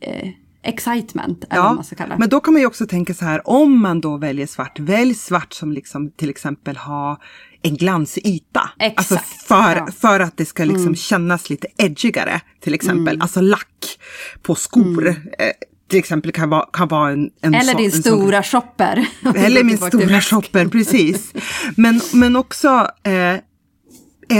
eh, 0.00 0.28
excitement, 0.62 1.44
eller 1.50 1.62
vad 1.62 1.74
man 1.74 1.84
ska 1.84 1.96
kalla 1.96 2.14
det. 2.14 2.18
men 2.18 2.28
då 2.28 2.40
kan 2.40 2.54
man 2.54 2.60
ju 2.60 2.66
också 2.66 2.86
tänka 2.86 3.14
så 3.14 3.24
här, 3.24 3.48
om 3.48 3.80
man 3.80 4.00
då 4.00 4.16
väljer 4.16 4.46
svart, 4.46 4.78
välj 4.78 5.14
svart 5.14 5.52
som 5.52 5.72
liksom 5.72 6.10
till 6.10 6.30
exempel 6.30 6.76
har 6.76 7.16
en 7.62 7.76
glansig 7.76 8.26
yta. 8.26 8.70
Exakt, 8.78 8.98
Alltså 8.98 9.18
för, 9.46 9.76
ja. 9.76 9.88
för 10.00 10.20
att 10.20 10.36
det 10.36 10.44
ska 10.44 10.64
liksom 10.64 10.94
kännas 10.94 11.50
lite 11.50 11.66
edgigare 11.76 12.40
till 12.60 12.74
exempel. 12.74 13.20
Alltså 13.22 13.40
lack 13.40 13.98
på 14.42 14.54
skor. 14.54 15.08
Eh, 15.08 15.14
till 15.90 15.98
exempel 15.98 16.32
kan 16.32 16.50
vara, 16.50 16.66
kan 16.72 16.88
vara 16.88 17.10
en, 17.12 17.30
en 17.40 17.54
Eller 17.54 17.72
så- 17.72 17.78
din 17.78 17.86
en 17.86 17.92
sån- 17.92 18.02
stora 18.02 18.42
shopper. 18.42 19.06
Eller 19.36 19.64
min 19.64 19.78
stora 19.78 20.20
shopper, 20.20 20.66
precis. 20.66 21.32
Men, 21.76 22.00
men 22.12 22.36
också 22.36 22.88
eh, 23.02 23.34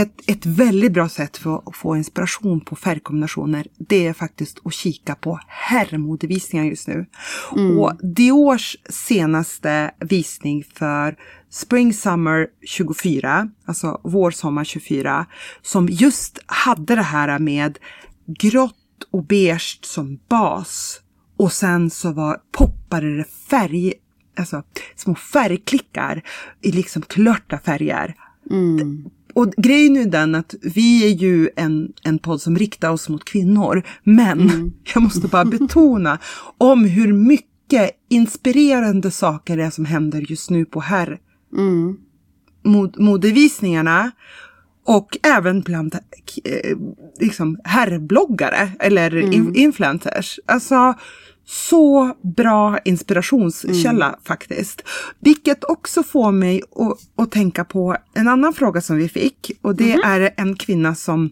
ett, 0.01 0.13
ett 0.27 0.45
väldigt 0.45 0.91
bra 0.91 1.09
sätt 1.09 1.37
för 1.37 1.55
att 1.69 1.75
få 1.75 1.97
inspiration 1.97 2.61
på 2.61 2.75
färgkombinationer, 2.75 3.67
det 3.77 4.07
är 4.07 4.13
faktiskt 4.13 4.59
att 4.65 4.73
kika 4.73 5.15
på 5.15 5.39
herrmodevisningar 5.47 6.65
just 6.65 6.87
nu. 6.87 7.05
Och 7.79 7.93
Diors 8.15 8.75
senaste 8.89 9.91
visning 9.99 10.63
för 10.73 11.15
Spring 11.49 11.93
Summer 11.93 12.47
24, 12.67 13.49
alltså 13.65 14.01
vår 14.03 14.31
sommar 14.31 14.63
24, 14.63 15.25
som 15.61 15.87
just 15.89 16.39
hade 16.45 16.95
det 16.95 17.01
här 17.01 17.39
med 17.39 17.77
grått 18.27 18.75
och 19.11 19.25
beige 19.25 19.79
som 19.81 20.19
bas. 20.29 21.01
Och 21.41 21.53
sen 21.53 21.89
så 21.89 22.11
var 22.11 22.37
poppade 22.51 23.17
det 23.17 23.23
färg, 23.49 23.93
alltså 24.37 24.63
små 24.95 25.15
färgklickar 25.15 26.23
i 26.61 26.71
liksom 26.71 27.01
klörta 27.01 27.57
färger. 27.57 28.15
Och 29.33 29.53
grejen 29.57 29.97
är 29.97 30.05
den 30.05 30.35
att 30.35 30.55
vi 30.61 31.05
är 31.11 31.15
ju 31.15 31.49
en, 31.55 31.93
en 32.03 32.19
podd 32.19 32.41
som 32.41 32.57
riktar 32.57 32.89
oss 32.89 33.09
mot 33.09 33.25
kvinnor. 33.25 33.83
Men 34.03 34.73
jag 34.93 35.03
måste 35.03 35.27
bara 35.27 35.45
betona 35.45 36.19
om 36.57 36.85
hur 36.85 37.13
mycket 37.13 37.91
inspirerande 38.09 39.11
saker 39.11 39.57
det 39.57 39.63
är 39.63 39.69
som 39.69 39.85
händer 39.85 40.25
just 40.31 40.49
nu 40.49 40.65
på 40.65 40.79
herr 40.79 41.19
mod, 42.63 42.99
modevisningarna. 42.99 44.11
Och 44.85 45.17
även 45.23 45.61
bland 45.61 45.95
eh, 46.43 46.77
liksom 47.19 47.59
herrbloggare 47.63 48.71
eller 48.79 49.33
in, 49.33 49.55
influencers. 49.55 50.39
Alltså 50.45 50.95
så 51.45 52.15
bra 52.21 52.79
inspirationskälla 52.79 54.19
faktiskt. 54.23 54.83
Vilket 55.19 55.63
också 55.63 56.03
får 56.03 56.31
mig 56.31 56.61
att, 56.75 57.23
att 57.23 57.31
tänka 57.31 57.65
på 57.65 57.97
en 58.13 58.27
annan 58.27 58.53
fråga 58.53 58.81
som 58.81 58.97
vi 58.97 59.09
fick. 59.09 59.51
Och 59.61 59.75
det 59.75 59.93
är 59.93 60.33
en 60.37 60.55
kvinna 60.55 60.95
som 60.95 61.29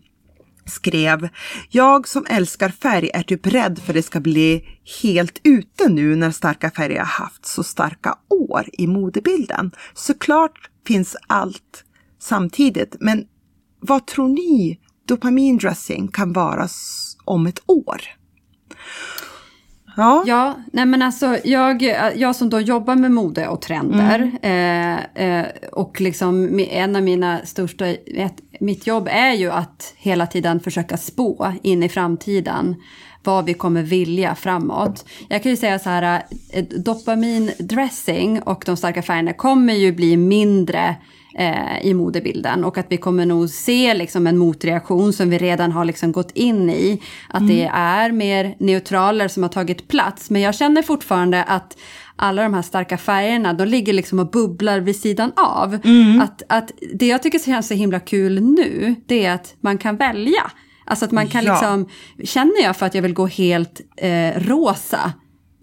skrev 0.65 1.29
Jag 1.69 2.07
som 2.07 2.25
älskar 2.29 2.69
färg 2.69 3.09
är 3.13 3.23
typ 3.23 3.47
rädd 3.47 3.79
för 3.85 3.93
det 3.93 4.03
ska 4.03 4.19
bli 4.19 4.63
helt 5.01 5.39
ute 5.43 5.89
nu 5.89 6.15
när 6.15 6.31
starka 6.31 6.71
färger 6.71 6.99
har 6.99 7.05
haft 7.05 7.45
så 7.45 7.63
starka 7.63 8.17
år 8.29 8.65
i 8.73 8.87
modebilden. 8.87 9.71
Såklart 9.93 10.69
finns 10.87 11.15
allt 11.27 11.83
samtidigt, 12.19 12.95
men 12.99 13.25
vad 13.79 14.07
tror 14.07 14.27
ni 14.27 14.79
dopamindressing 15.07 16.07
kan 16.07 16.33
vara 16.33 16.67
om 17.25 17.47
ett 17.47 17.59
år? 17.65 18.01
Ja, 19.99 20.23
Ja, 20.25 20.55
nej 20.73 20.85
men 20.85 21.01
alltså 21.01 21.37
jag, 21.43 21.81
jag 22.15 22.35
som 22.35 22.49
då 22.49 22.59
jobbar 22.59 22.95
med 22.95 23.11
mode 23.11 23.47
och 23.47 23.61
trender 23.61 24.31
eh, 24.41 25.25
eh, 25.25 25.45
och 25.71 26.01
liksom 26.01 26.59
en 26.59 26.95
av 26.95 27.03
mina 27.03 27.39
största, 27.45 27.87
ett, 27.87 28.35
mitt 28.59 28.87
jobb 28.87 29.07
är 29.11 29.33
ju 29.33 29.51
att 29.51 29.93
hela 29.97 30.27
tiden 30.27 30.59
försöka 30.59 30.97
spå 30.97 31.53
in 31.63 31.83
i 31.83 31.89
framtiden 31.89 32.75
vad 33.23 33.45
vi 33.45 33.53
kommer 33.53 33.83
vilja 33.83 34.35
framåt. 34.35 35.05
Jag 35.29 35.43
kan 35.43 35.49
ju 35.49 35.57
säga 35.57 35.79
så 35.79 35.89
här, 35.89 36.23
eh, 36.53 36.63
dopamindressing 36.63 38.41
och 38.41 38.63
de 38.65 38.77
starka 38.77 39.01
färgerna 39.01 39.33
kommer 39.33 39.73
ju 39.73 39.91
bli 39.91 40.17
mindre 40.17 40.95
eh, 41.39 41.81
i 41.85 41.93
modebilden 41.93 42.63
och 42.63 42.77
att 42.77 42.85
vi 42.89 42.97
kommer 42.97 43.25
nog 43.25 43.49
se 43.49 43.93
liksom 43.93 44.27
en 44.27 44.37
motreaktion 44.37 45.13
som 45.13 45.29
vi 45.29 45.37
redan 45.37 45.71
har 45.71 45.85
liksom 45.85 46.11
gått 46.11 46.31
in 46.31 46.69
i. 46.69 47.01
Att 47.29 47.47
det 47.47 47.69
är 47.73 48.11
mer 48.11 48.55
neutraler 48.59 49.27
som 49.27 49.43
har 49.43 49.49
tagit 49.49 49.87
plats. 49.87 50.29
Men 50.29 50.41
jag 50.41 50.55
känner 50.55 50.81
fortfarande 50.81 51.43
att 51.43 51.77
alla 52.15 52.43
de 52.43 52.53
här 52.53 52.61
starka 52.61 52.97
färgerna, 52.97 53.53
de 53.53 53.65
ligger 53.65 53.93
liksom 53.93 54.19
och 54.19 54.29
bubblar 54.31 54.79
vid 54.79 54.95
sidan 54.95 55.31
av. 55.35 55.77
Att, 56.21 56.43
att 56.49 56.71
det 56.93 57.07
jag 57.07 57.23
tycker 57.23 57.39
känns 57.39 57.67
så 57.67 57.73
himla 57.73 57.99
kul 57.99 58.41
nu, 58.41 58.95
det 59.05 59.25
är 59.25 59.33
att 59.33 59.55
man 59.61 59.77
kan 59.77 59.97
välja. 59.97 60.51
Alltså 60.85 61.05
att 61.05 61.11
man 61.11 61.27
kan 61.27 61.43
Ja. 61.45 61.53
liksom, 61.53 61.87
känner 62.23 62.63
jag 62.63 62.77
för 62.77 62.85
att 62.85 62.95
jag 62.95 63.01
vill 63.01 63.13
gå 63.13 63.25
helt 63.27 63.81
eh, 63.97 64.31
rosa, 64.41 65.13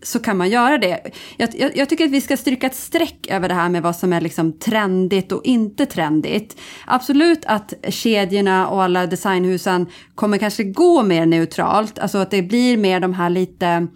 så 0.07 0.19
kan 0.19 0.37
man 0.37 0.51
göra 0.51 0.79
det. 0.79 1.01
Jag, 1.37 1.49
jag, 1.55 1.77
jag 1.77 1.89
tycker 1.89 2.05
att 2.05 2.11
vi 2.11 2.21
ska 2.21 2.37
stryka 2.37 2.67
ett 2.67 2.75
streck 2.75 3.27
över 3.31 3.49
det 3.49 3.55
här 3.55 3.69
med 3.69 3.83
vad 3.83 3.97
som 3.97 4.13
är 4.13 4.21
liksom 4.21 4.53
trendigt 4.53 5.33
och 5.33 5.45
inte 5.45 5.87
trendigt. 5.87 6.61
Absolut 6.87 7.45
att 7.45 7.75
kedjorna 7.89 8.69
och 8.69 8.83
alla 8.83 9.07
designhusen 9.07 9.87
kommer 10.15 10.39
kanske 10.39 10.65
gå 10.65 11.03
mer 11.03 11.27
neutralt, 11.27 11.99
alltså 11.99 12.19
att 12.19 12.31
det 12.31 12.43
blir 12.43 12.77
mer 12.77 13.01
de 13.01 13.15
här 13.15 13.31
lite, 13.31 13.87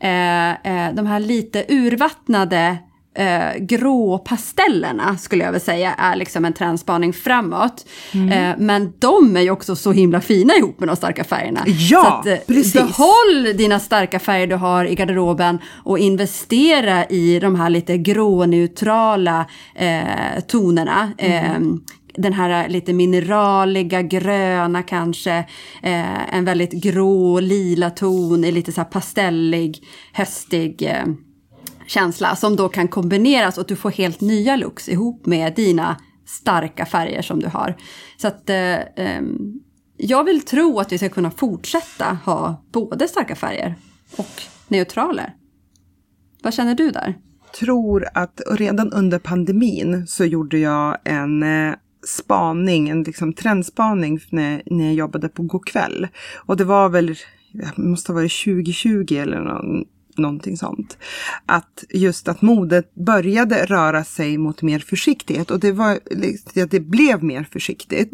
eh, 0.00 0.50
eh, 0.50 0.94
de 0.94 1.06
här 1.06 1.20
lite 1.20 1.64
urvattnade 1.68 2.78
eh, 3.14 3.58
grå 3.60 4.18
pastellerna 4.18 5.16
skulle 5.16 5.44
jag 5.44 5.52
väl 5.52 5.60
säga 5.60 5.94
är 5.94 6.16
liksom 6.16 6.44
en 6.44 6.52
trendspaning 6.52 7.12
framåt. 7.12 7.86
Eh, 8.12 8.54
men 8.58 8.92
de 8.98 9.36
är 9.36 9.40
ju 9.40 9.50
också 9.50 9.76
så 9.76 9.92
himla 9.92 10.20
fina 10.20 10.54
ihop 10.56 10.80
med 10.80 10.88
de 10.88 10.96
starka 10.96 11.24
färgerna. 11.24 11.64
Ja, 11.66 12.02
så 12.02 12.08
att, 12.08 12.26
eh, 12.26 12.46
precis. 12.46 12.72
Behåll 12.72 13.56
dina 13.56 13.80
starka 13.80 14.18
färger 14.18 14.46
du 14.46 14.56
har 14.56 14.84
i 14.84 14.94
garderoben 14.94 15.58
och 15.84 15.98
investera 15.98 17.04
i 17.04 17.38
de 17.38 17.54
här 17.54 17.70
lite 17.70 17.98
gråneutrala 17.98 19.46
eh, 19.74 20.40
tonerna. 20.46 21.12
Eh, 21.18 21.58
den 22.14 22.32
här 22.32 22.68
lite 22.68 22.92
mineraliga, 22.92 24.02
gröna 24.02 24.82
kanske. 24.82 25.32
Eh, 25.82 26.34
en 26.34 26.44
väldigt 26.44 26.72
grå, 26.72 27.40
lila 27.40 27.90
ton 27.90 28.44
i 28.44 28.52
lite 28.52 28.72
så 28.72 28.84
pastellig, 28.84 29.78
höstig 30.12 30.82
eh, 30.82 31.04
känsla 31.90 32.36
som 32.36 32.56
då 32.56 32.68
kan 32.68 32.88
kombineras 32.88 33.58
och 33.58 33.62
att 33.62 33.68
du 33.68 33.76
får 33.76 33.90
helt 33.90 34.20
nya 34.20 34.56
looks 34.56 34.88
ihop 34.88 35.26
med 35.26 35.54
dina 35.54 35.96
starka 36.26 36.86
färger 36.86 37.22
som 37.22 37.40
du 37.40 37.48
har. 37.48 37.76
Så 38.16 38.28
att 38.28 38.50
eh, 38.50 38.78
ehm, 38.96 39.60
jag 39.96 40.24
vill 40.24 40.42
tro 40.42 40.80
att 40.80 40.92
vi 40.92 40.98
ska 40.98 41.08
kunna 41.08 41.30
fortsätta 41.30 42.18
ha 42.24 42.64
både 42.72 43.08
starka 43.08 43.36
färger 43.36 43.74
och 44.16 44.42
neutraler. 44.68 45.34
Vad 46.42 46.54
känner 46.54 46.74
du 46.74 46.90
där? 46.90 47.14
tror 47.52 48.06
att 48.14 48.40
redan 48.50 48.92
under 48.92 49.18
pandemin 49.18 50.06
så 50.06 50.24
gjorde 50.24 50.58
jag 50.58 50.98
en 51.04 51.42
eh, 51.42 51.74
spaning, 52.06 52.88
en 52.88 53.02
liksom 53.02 53.32
trendspaning 53.32 54.20
när, 54.30 54.62
när 54.66 54.84
jag 54.84 54.94
jobbade 54.94 55.28
på 55.28 55.42
Go'kväll. 55.42 56.08
Och 56.46 56.56
det 56.56 56.64
var 56.64 56.88
väl, 56.88 57.14
det 57.52 57.78
måste 57.82 58.12
ha 58.12 58.14
varit 58.14 58.44
2020 58.44 59.14
eller 59.14 59.40
någon, 59.40 59.84
någonting 60.20 60.56
sånt. 60.56 60.98
Att 61.46 61.84
just 61.88 62.28
att 62.28 62.42
modet 62.42 62.94
började 62.94 63.66
röra 63.66 64.04
sig 64.04 64.38
mot 64.38 64.62
mer 64.62 64.78
försiktighet 64.78 65.50
och 65.50 65.60
det, 65.60 65.72
var, 65.72 65.98
det 66.66 66.80
blev 66.80 67.24
mer 67.24 67.48
försiktigt. 67.52 68.12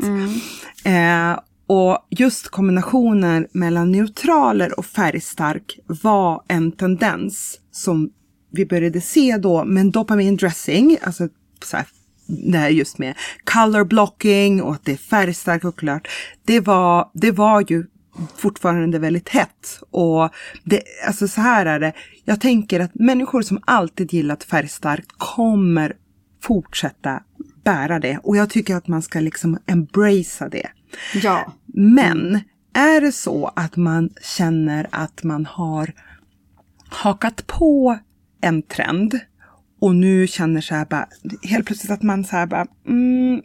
Eh, 0.85 1.39
och 1.67 2.07
just 2.11 2.49
kombinationen 2.49 3.47
mellan 3.53 3.93
neutraler 3.93 4.79
och 4.79 4.87
färgstark 4.87 5.79
var 5.87 6.43
en 6.49 6.73
tendens 6.73 7.61
som 7.71 8.11
vi 8.53 8.67
började 8.67 9.01
se 9.01 9.37
då, 9.37 9.65
men 9.65 9.91
dopamin 9.91 10.37
dressing, 10.37 10.99
alltså 11.03 11.29
så 11.65 11.77
här, 11.77 11.87
det 12.27 12.59
här 12.59 12.69
just 12.69 12.99
med 12.99 13.15
color 13.45 13.85
blocking 13.85 14.63
och 14.63 14.73
att 14.73 14.85
det 14.85 14.93
är 14.93 14.97
färgstarkt 14.97 15.65
och 15.65 15.79
klart. 15.79 16.09
Det 16.45 16.61
var, 16.61 17.11
det 17.15 17.31
var 17.31 17.65
ju 17.69 17.87
fortfarande 18.37 18.99
väldigt 18.99 19.29
hett. 19.29 19.81
Och 19.91 20.31
det, 20.65 20.83
alltså 21.07 21.29
så 21.29 21.41
här 21.41 21.67
är 21.67 21.81
det. 21.81 21.93
Jag 22.25 22.41
tänker 22.41 22.81
att 22.81 22.95
människor 22.95 23.43
som 23.43 23.61
alltid 23.65 24.13
gillat 24.13 24.45
färgstarkt 24.45 25.13
kommer 25.19 25.97
fortsätta 26.43 27.23
bära 27.65 27.99
det. 27.99 28.19
Och 28.23 28.37
jag 28.37 28.51
tycker 28.51 28.77
att 28.77 28.89
man 28.89 29.03
ska 29.03 29.21
liksom 29.21 29.59
embracea 29.67 30.49
det. 30.49 30.69
Ja. 31.15 31.53
Men 31.67 32.41
är 32.75 33.01
det 33.01 33.13
så 33.13 33.53
att 33.57 33.77
man 33.77 34.11
känner 34.37 34.87
att 34.91 35.23
man 35.23 35.47
har 35.47 35.93
hakat 36.89 37.47
på 37.47 37.99
en 38.41 38.63
trend 38.63 39.21
och 39.81 39.95
nu 39.95 40.27
känner 40.27 40.61
så 40.61 40.75
här 40.75 40.85
bara, 40.85 41.09
helt 41.43 41.67
plötsligt 41.67 41.93
att 41.93 42.03
man 42.03 42.25
så 42.25 42.37
här 42.37 42.47
bara, 42.47 42.67
mm, 42.89 43.43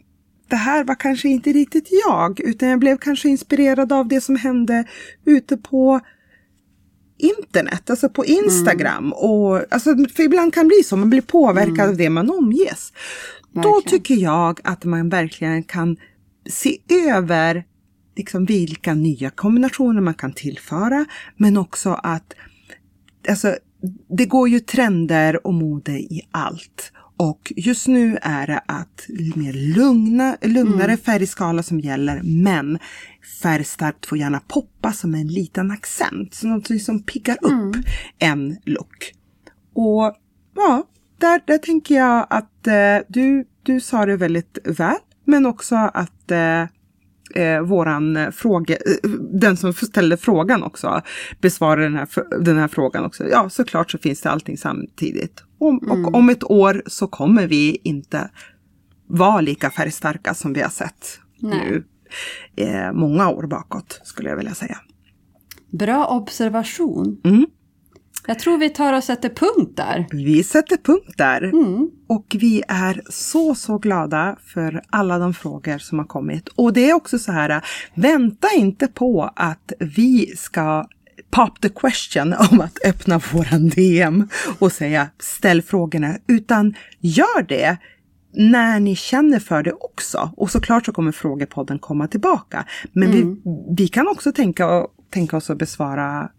det 0.52 0.56
här 0.56 0.84
var 0.84 0.94
kanske 0.94 1.28
inte 1.28 1.52
riktigt 1.52 1.88
jag, 2.06 2.40
utan 2.40 2.68
jag 2.68 2.78
blev 2.78 2.96
kanske 2.96 3.28
inspirerad 3.28 3.92
av 3.92 4.08
det 4.08 4.20
som 4.20 4.36
hände 4.36 4.84
ute 5.24 5.56
på 5.56 6.00
internet, 7.18 7.90
alltså 7.90 8.08
på 8.08 8.24
Instagram. 8.24 9.04
Mm. 9.04 9.12
Och, 9.12 9.74
alltså, 9.74 9.96
för 10.16 10.22
ibland 10.22 10.54
kan 10.54 10.64
det 10.64 10.68
bli 10.68 10.82
så, 10.84 10.96
man 10.96 11.10
blir 11.10 11.20
påverkad 11.20 11.78
mm. 11.78 11.88
av 11.88 11.96
det 11.96 12.10
man 12.10 12.30
omges. 12.30 12.92
Verkligen. 13.52 13.62
Då 13.62 13.80
tycker 13.80 14.14
jag 14.14 14.60
att 14.64 14.84
man 14.84 15.08
verkligen 15.08 15.62
kan 15.62 15.96
se 16.46 16.78
över 16.88 17.64
liksom 18.16 18.44
vilka 18.44 18.94
nya 18.94 19.30
kombinationer 19.30 20.00
man 20.00 20.14
kan 20.14 20.32
tillföra, 20.32 21.04
men 21.36 21.56
också 21.56 21.90
att 22.02 22.34
alltså, 23.28 23.56
det 24.08 24.26
går 24.26 24.48
ju 24.48 24.60
trender 24.60 25.46
och 25.46 25.54
mode 25.54 25.92
i 25.92 26.28
allt. 26.30 26.92
Och 27.16 27.52
just 27.56 27.88
nu 27.88 28.18
är 28.22 28.46
det 28.46 28.60
att 28.66 29.06
mer 29.34 29.74
lugna, 29.74 30.36
lugnare 30.42 30.84
mm. 30.84 30.98
färgskala 30.98 31.62
som 31.62 31.80
gäller, 31.80 32.20
men 32.22 32.78
färgstarkt 33.42 34.06
får 34.06 34.18
gärna 34.18 34.40
poppa 34.48 34.92
som 34.92 35.14
en 35.14 35.28
liten 35.28 35.70
accent. 35.70 36.34
Så 36.34 36.46
något 36.46 36.82
som 36.82 37.02
piggar 37.02 37.38
upp 37.40 37.52
mm. 37.52 37.82
en 38.18 38.56
look. 38.64 39.14
Och 39.74 40.16
ja, 40.54 40.88
där, 41.18 41.40
där 41.46 41.58
tänker 41.58 41.94
jag 41.94 42.26
att 42.30 42.66
eh, 42.66 42.98
du, 43.08 43.44
du 43.62 43.80
sa 43.80 44.06
det 44.06 44.16
väldigt 44.16 44.58
väl, 44.64 44.96
men 45.24 45.46
också 45.46 45.76
att 45.76 46.30
eh, 46.30 46.64
eh, 47.34 47.60
våran 47.60 48.32
fråga, 48.32 48.74
eh, 48.74 49.10
den 49.40 49.56
som 49.56 49.72
ställde 49.72 50.16
frågan 50.16 50.62
också 50.62 51.02
besvarar 51.40 51.82
den 51.82 51.94
här, 51.94 52.08
den 52.40 52.58
här 52.58 52.68
frågan 52.68 53.04
också. 53.04 53.28
Ja, 53.28 53.50
såklart 53.50 53.90
så 53.90 53.98
finns 53.98 54.20
det 54.20 54.30
allting 54.30 54.58
samtidigt. 54.58 55.44
Och, 55.58 55.70
mm. 55.70 56.04
och 56.04 56.14
om 56.14 56.28
ett 56.28 56.44
år 56.44 56.82
så 56.86 57.06
kommer 57.06 57.46
vi 57.46 57.80
inte 57.84 58.30
vara 59.06 59.40
lika 59.40 59.70
färgstarka 59.70 60.34
som 60.34 60.52
vi 60.52 60.60
har 60.60 60.70
sett 60.70 61.20
Nej. 61.40 61.58
nu 61.58 61.84
eh, 62.64 62.92
många 62.92 63.30
år 63.30 63.46
bakåt 63.46 64.00
skulle 64.04 64.28
jag 64.28 64.36
vilja 64.36 64.54
säga. 64.54 64.76
Bra 65.70 66.06
observation. 66.06 67.20
Mm. 67.24 67.46
Jag 68.26 68.38
tror 68.38 68.58
vi 68.58 68.70
tar 68.70 68.92
och 68.92 69.04
sätter 69.04 69.28
punkt 69.28 69.76
där. 69.76 70.06
Vi 70.10 70.42
sätter 70.42 70.76
punkt 70.76 71.14
där. 71.16 71.42
Mm. 71.42 71.90
Och 72.06 72.36
vi 72.38 72.62
är 72.68 73.02
så, 73.08 73.54
så 73.54 73.78
glada 73.78 74.36
för 74.44 74.82
alla 74.90 75.18
de 75.18 75.34
frågor 75.34 75.78
som 75.78 75.98
har 75.98 76.06
kommit. 76.06 76.48
Och 76.48 76.72
det 76.72 76.90
är 76.90 76.94
också 76.94 77.18
så 77.18 77.32
här, 77.32 77.64
vänta 77.94 78.48
inte 78.56 78.88
på 78.88 79.30
att 79.36 79.72
vi 79.78 80.36
ska 80.36 80.86
pop 81.30 81.60
the 81.60 81.68
question 81.68 82.34
om 82.50 82.60
att 82.60 82.78
öppna 82.84 83.20
våran 83.32 83.68
DM 83.68 84.28
och 84.58 84.72
säga 84.72 85.08
ställ 85.18 85.62
frågorna, 85.62 86.16
utan 86.26 86.74
gör 87.00 87.42
det 87.48 87.76
när 88.34 88.80
ni 88.80 88.96
känner 88.96 89.38
för 89.38 89.62
det 89.62 89.72
också. 89.72 90.30
Och 90.36 90.50
såklart 90.50 90.86
så 90.86 90.92
kommer 90.92 91.12
frågepodden 91.12 91.78
komma 91.78 92.08
tillbaka. 92.08 92.66
Men 92.92 93.12
mm. 93.12 93.34
vi, 93.34 93.74
vi 93.76 93.88
kan 93.88 94.08
också 94.08 94.32
tänka, 94.32 94.86
tänka 95.10 95.36
oss 95.36 95.50
att 95.50 95.58
besvara 95.58 96.30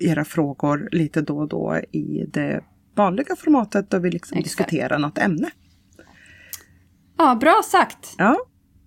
era 0.00 0.24
frågor 0.24 0.88
lite 0.92 1.20
då 1.20 1.38
och 1.38 1.48
då 1.48 1.80
i 1.92 2.24
det 2.28 2.60
vanliga 2.94 3.36
formatet 3.36 3.90
där 3.90 4.00
vi 4.00 4.10
liksom 4.10 4.42
diskuterar 4.42 4.98
något 4.98 5.18
ämne. 5.18 5.50
Ja, 7.18 7.34
bra 7.34 7.62
sagt! 7.64 8.14
Ja. 8.18 8.36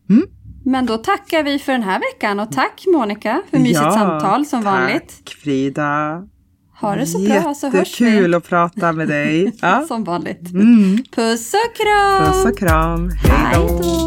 Mm. 0.09 0.27
Men 0.65 0.85
då 0.85 0.97
tackar 0.97 1.43
vi 1.43 1.59
för 1.59 1.71
den 1.71 1.83
här 1.83 1.99
veckan 1.99 2.39
och 2.39 2.51
tack 2.51 2.83
Monica 2.93 3.41
för 3.49 3.57
mysigt 3.57 3.81
ja, 3.81 3.91
samtal 3.91 4.45
som 4.45 4.63
tack, 4.63 4.73
vanligt. 4.73 5.21
Tack 5.25 5.35
Frida! 5.35 6.23
Ha 6.81 6.95
det 6.95 7.05
så 7.05 7.19
bra 7.19 7.53
så 7.53 7.69
hörs 7.69 8.01
vi. 8.01 8.05
Jättekul 8.05 8.33
att 8.33 8.49
prata 8.49 8.91
med 8.91 9.07
dig. 9.07 9.53
Ja. 9.61 9.85
som 9.87 10.03
vanligt. 10.03 10.51
Mm. 10.51 10.97
Puss 11.15 11.53
och 11.53 11.75
kram! 11.75 12.25
Puss 12.25 12.45
och 12.45 12.57
kram. 12.57 13.09
Hej 13.09 13.55
då! 13.55 14.06